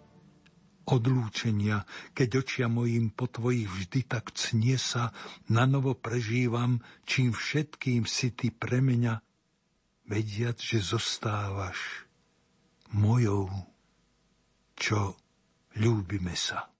[0.88, 1.84] odlúčenia,
[2.16, 5.12] keď očia mojim po tvojich vždy tak cnie sa,
[5.52, 9.20] na novo prežívam, čím všetkým si ty pre mňa
[10.08, 12.08] vediac, že zostávaš
[12.96, 13.52] mojou,
[14.80, 15.20] čo
[15.76, 16.72] ľúbime sa.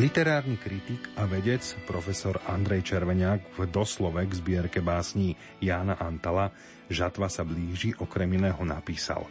[0.00, 6.56] Literárny kritik a vedec profesor Andrej Červeniak v doslove k zbierke básní Jána Antala
[6.88, 9.28] Žatva sa blíži okrem iného napísal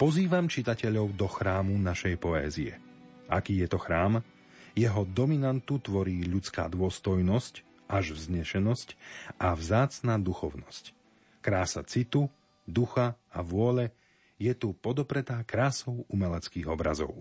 [0.00, 2.80] Pozývam čitateľov do chrámu našej poézie.
[3.28, 4.24] Aký je to chrám?
[4.72, 8.96] Jeho dominantu tvorí ľudská dôstojnosť, až vznešenosť
[9.36, 10.96] a vzácná duchovnosť.
[11.44, 12.32] Krása citu,
[12.64, 13.92] ducha a vôle
[14.40, 17.20] je tu podopretá krásou umeleckých obrazov.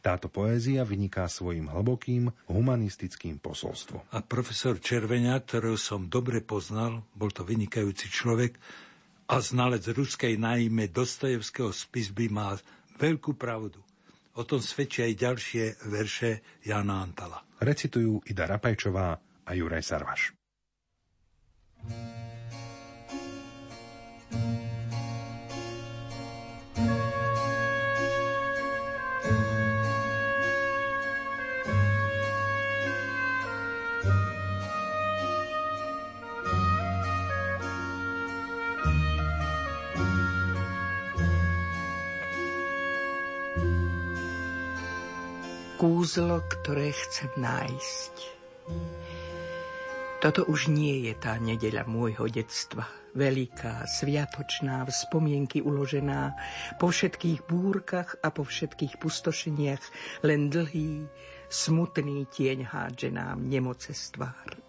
[0.00, 4.04] Táto poézia vyniká svojim hlbokým humanistickým posolstvom.
[4.14, 8.56] A profesor Červenia, ktorého som dobre poznal, bol to vynikajúci človek
[9.30, 12.58] a znalec ruskej najmä Dostojevského spisby má
[12.98, 13.78] veľkú pravdu.
[14.38, 16.30] O tom svedčia aj ďalšie verše
[16.64, 17.42] Jana Antala.
[17.60, 19.08] Recitujú Ida Rapajčová
[19.46, 20.22] a Juraj Sarvaš.
[21.80, 22.19] thank you
[45.80, 48.14] kúzlo, ktoré chcem nájsť.
[50.20, 52.84] Toto už nie je tá nedeľa môjho detstva,
[53.16, 56.36] veľká, sviatočná, v spomienky uložená,
[56.76, 59.80] po všetkých búrkach a po všetkých pustošeniach
[60.20, 61.08] len dlhý,
[61.48, 64.60] smutný tieň hádže nám nemoce stvár.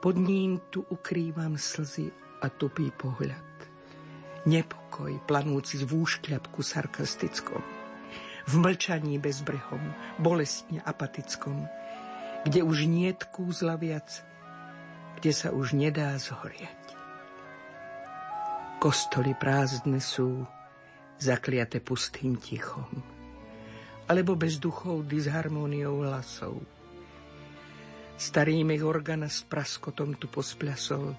[0.00, 2.08] Pod ním tu ukrývam slzy
[2.40, 3.44] a tupý pohľad.
[4.48, 7.75] Nepokoj planúci z vúškľapku sarkastickom
[8.46, 9.82] v mlčaní bezbrehom,
[10.22, 11.66] bolestne apatickom,
[12.46, 14.22] kde už niet kúzla viac,
[15.18, 16.94] kde sa už nedá zhoriať.
[18.78, 20.46] Kostoly prázdne sú,
[21.18, 22.86] zakliate pustým tichom,
[24.06, 26.62] alebo bez duchov disharmóniou hlasov.
[28.16, 31.16] Starý organa s praskotom tu pospľasol,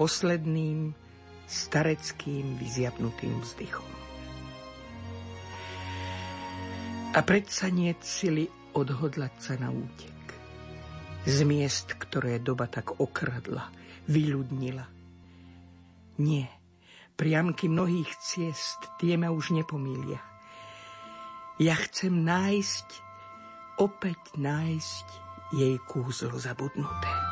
[0.00, 0.94] posledným
[1.46, 3.95] stareckým vyziapnutým vzdychom.
[7.16, 8.44] A predsa nie sily
[8.76, 10.12] odhodlať sa na útek.
[11.24, 13.72] Z miest, ktoré doba tak okradla,
[14.04, 14.84] vyľudnila.
[16.20, 16.46] Nie,
[17.16, 20.20] priamky mnohých ciest, tie ma už nepomília.
[21.56, 22.88] Ja chcem nájsť,
[23.80, 25.06] opäť nájsť
[25.56, 27.25] jej kúzlo zabudnuté.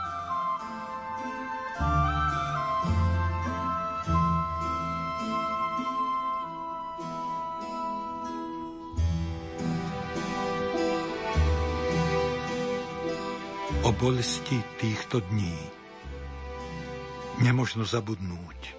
[13.85, 15.61] O bolesti týchto dní.
[17.45, 18.73] Nemožno zabudnúť.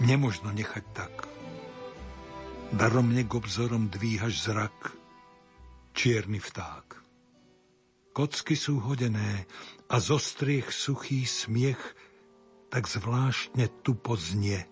[0.00, 1.28] Nemožno nechať tak.
[2.72, 4.96] Daromne k obzorom dvíhaš zrak,
[5.92, 7.04] čierny vták.
[8.16, 9.44] Kocky sú hodené
[9.92, 11.80] a zo striech suchý smiech
[12.72, 14.64] tak zvláštne tu poznie.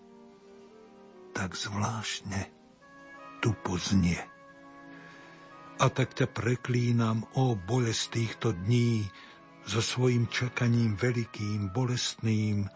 [1.37, 2.49] Tak zvláštne
[3.37, 4.17] tu poznie
[5.81, 9.01] a tak ťa preklínam, o bolest týchto dní,
[9.65, 12.69] so svojim čakaním veľkým, bolestným,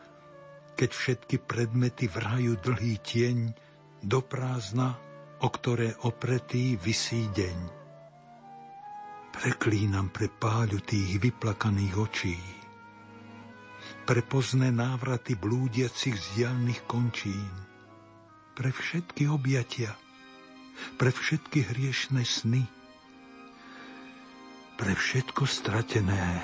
[0.74, 3.38] keď všetky predmety vrhajú dlhý tieň
[4.02, 4.98] do prázdna,
[5.38, 7.58] o ktoré opretý vysí deň.
[9.38, 12.40] Preklínam pre páľu tých vyplakaných očí,
[14.10, 17.54] pre pozné návraty blúdiacich vzdialných končín,
[18.58, 19.94] pre všetky objatia,
[20.98, 22.66] pre všetky hriešne sny,
[24.76, 26.44] pre všetko stratené,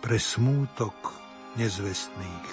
[0.00, 0.96] pre smútok
[1.60, 2.50] nezvestných.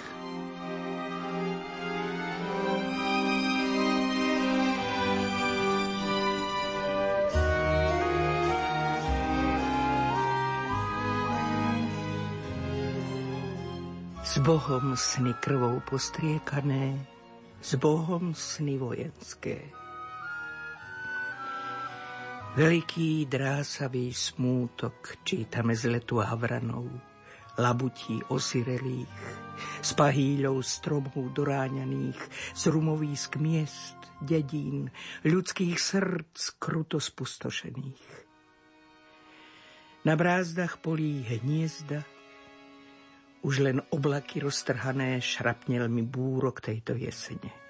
[14.20, 16.94] S Bohom sny krvou postriekané,
[17.64, 19.79] s Bohom sny vojenské.
[22.50, 26.90] Veľký drásavý smútok čítame z letu havranov,
[27.54, 29.22] labutí osirelých,
[29.78, 32.18] z pahýľov stromov doráňaných,
[32.50, 34.90] z rumovísk miest, dedín,
[35.22, 38.06] ľudských srdc kruto spustošených.
[40.02, 42.02] Na brázdach polí hniezda,
[43.46, 47.69] už len oblaky roztrhané šrapnelmi búrok tejto jesene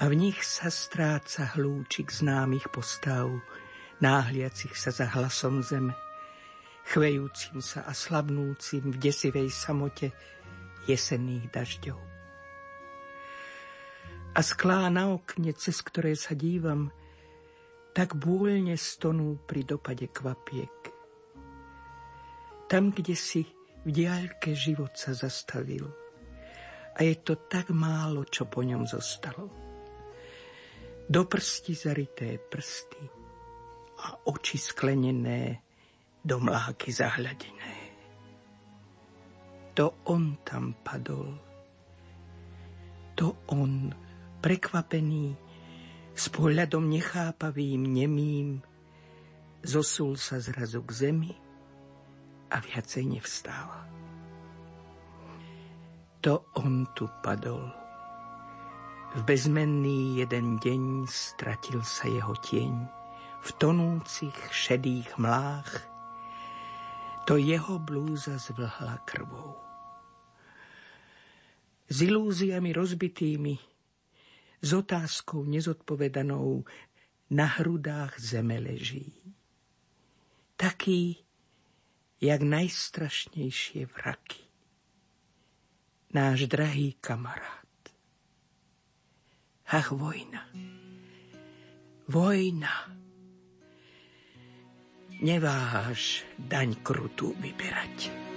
[0.00, 3.28] a v nich sa stráca hlúčik známych postav,
[4.00, 5.92] náhliacich sa za hlasom zeme,
[6.88, 10.08] chvejúcim sa a slabnúcim v desivej samote
[10.88, 12.00] jesenných dažďov.
[14.32, 16.88] A sklá na okne, cez ktoré sa dívam,
[17.92, 20.72] tak bôľne stonú pri dopade kvapiek.
[22.72, 23.44] Tam, kde si
[23.84, 25.84] v diaľke život sa zastavil
[26.96, 29.69] a je to tak málo, čo po ňom zostalo.
[31.10, 33.02] Do prsti zarité prsty
[33.98, 35.58] a oči sklenené
[36.22, 37.74] do mláky zahľadené.
[39.74, 41.34] To on tam padol.
[43.18, 43.90] To on,
[44.38, 45.34] prekvapený,
[46.14, 48.62] s pohľadom nechápavým, nemým,
[49.66, 51.34] zosul sa zrazu k zemi
[52.54, 53.82] a viacej nevstáva.
[56.22, 57.89] To on tu padol.
[59.10, 62.86] V bezmenný jeden deň stratil sa jeho tieň
[63.42, 65.66] v tonúcich šedých mlách.
[67.26, 69.58] To jeho blúza zvlhla krvou.
[71.90, 73.58] S ilúziami rozbitými
[74.62, 76.62] s otázkou nezodpovedanou
[77.34, 79.10] na hrudách zeme leží.
[80.54, 81.18] Taký,
[82.22, 84.46] jak najstrašnejšie vraky.
[86.14, 87.59] Náš drahý kamarát.
[89.70, 90.50] Ach, vojna.
[92.10, 92.90] Vojna.
[95.22, 98.29] Neváhaš daň krutú vyberať.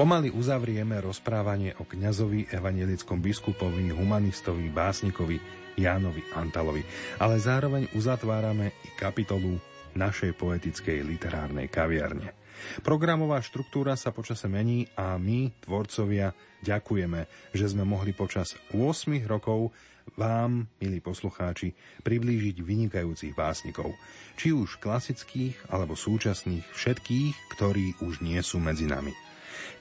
[0.00, 5.36] Pomaly uzavrieme rozprávanie o kňazovi, evangelickom biskupovi, humanistovi, básnikovi
[5.76, 6.80] Jánovi Antalovi,
[7.20, 9.60] ale zároveň uzatvárame i kapitolu
[9.92, 12.32] našej poetickej literárnej kaviarne.
[12.80, 16.32] Programová štruktúra sa počase mení a my, tvorcovia,
[16.64, 18.80] ďakujeme, že sme mohli počas 8
[19.28, 19.68] rokov
[20.16, 23.92] vám, milí poslucháči, priblížiť vynikajúcich básnikov,
[24.40, 29.28] či už klasických alebo súčasných všetkých, ktorí už nie sú medzi nami.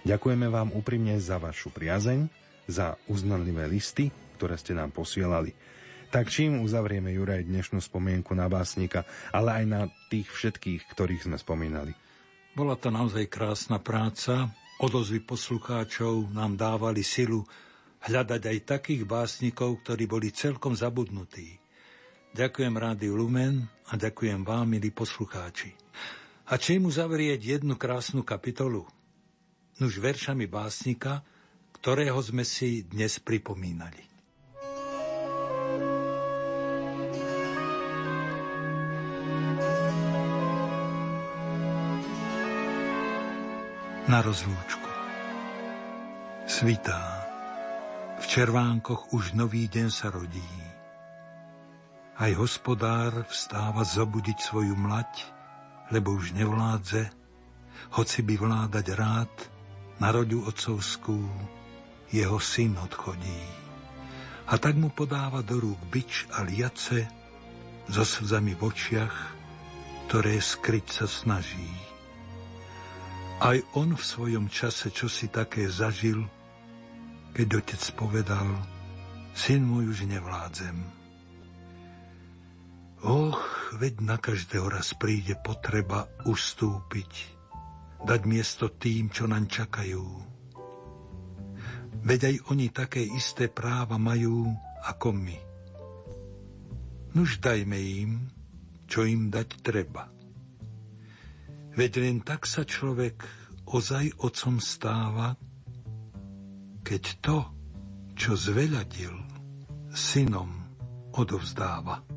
[0.08, 2.32] Ďakujeme vám úprimne za vašu priazeň,
[2.70, 5.52] za uznanlivé listy, ktoré ste nám posielali.
[6.10, 11.38] Tak čím uzavrieme, Juraj, dnešnú spomienku na básnika, ale aj na tých všetkých, ktorých sme
[11.38, 11.93] spomínali?
[12.58, 14.50] Bola to naozaj krásna práca.
[14.82, 17.45] Odozvy poslucháčov nám dávali silu
[18.10, 21.60] hľadať aj takých básnikov, ktorí boli celkom zabudnutí.
[22.34, 25.76] Ďakujem Rádiu Lumen a ďakujem vám, milí poslucháči.
[26.50, 28.88] A čím uzavrieť jednu krásnu kapitolu?
[29.80, 31.24] Nuž veršami básnika,
[31.80, 34.04] ktorého sme si dnes pripomínali.
[44.10, 44.90] Na rozlúčku.
[46.50, 47.22] Svitá.
[48.20, 50.50] V červánkoch už nový deň sa rodí.
[52.20, 55.30] Aj hospodár vstáva zobudiť svoju mlať,
[55.96, 57.08] lebo už nevládze,
[57.96, 59.34] hoci by vládať rád,
[60.00, 61.20] na roďu otcovskú
[62.10, 63.43] jeho syn odchodí.
[64.50, 67.06] A tak mu podáva do rúk bič a liace
[67.86, 69.16] so slzami v očiach,
[70.10, 71.70] ktoré skryť sa snaží.
[73.39, 76.26] Aj on v svojom čase čosi také zažil,
[77.38, 78.50] keď otec povedal,
[79.38, 80.76] syn môj už nevládzem.
[83.00, 83.39] Och,
[83.80, 87.39] veď na každého raz príde potreba ustúpiť,
[88.04, 90.06] dať miesto tým, čo naň čakajú.
[92.00, 94.47] Veď aj oni také isté práva majú
[94.88, 95.39] ako my.
[97.14, 98.12] Nuž dajme im,
[98.88, 100.08] čo im dať treba.
[101.76, 103.22] Veď len tak sa človek
[103.70, 105.38] ozaj otcom stáva,
[106.82, 107.38] keď to,
[108.18, 109.14] čo zveľadil,
[109.93, 110.50] synom
[111.14, 112.09] odovzdáva.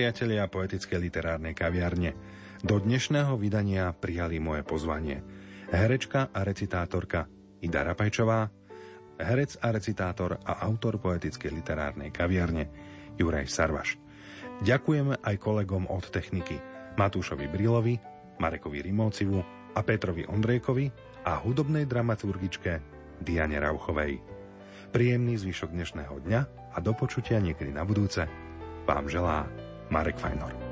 [0.00, 2.16] Priatelia poetické literárnej kaviarne,
[2.64, 5.20] do dnešného vydania prijali moje pozvanie.
[5.68, 7.28] Herečka a recitátorka
[7.60, 8.48] Ida Rapajčová,
[9.20, 12.64] herec a recitátor a autor poetickej literárnej kaviarne
[13.20, 14.00] Juraj Sarvaš.
[14.64, 16.56] Ďakujeme aj kolegom od techniky
[16.96, 18.00] Matúšovi Brilovi,
[18.40, 19.36] Marekovi Rimovcivu
[19.76, 20.88] a Petrovi Ondrejkovi
[21.28, 22.72] a hudobnej dramaturgičke
[23.20, 24.16] Diane Rauchovej.
[24.96, 26.40] Príjemný zvyšok dnešného dňa
[26.72, 28.24] a do počutia niekedy na budúce
[28.88, 29.59] vám želá
[29.90, 30.69] Marek Fajnor.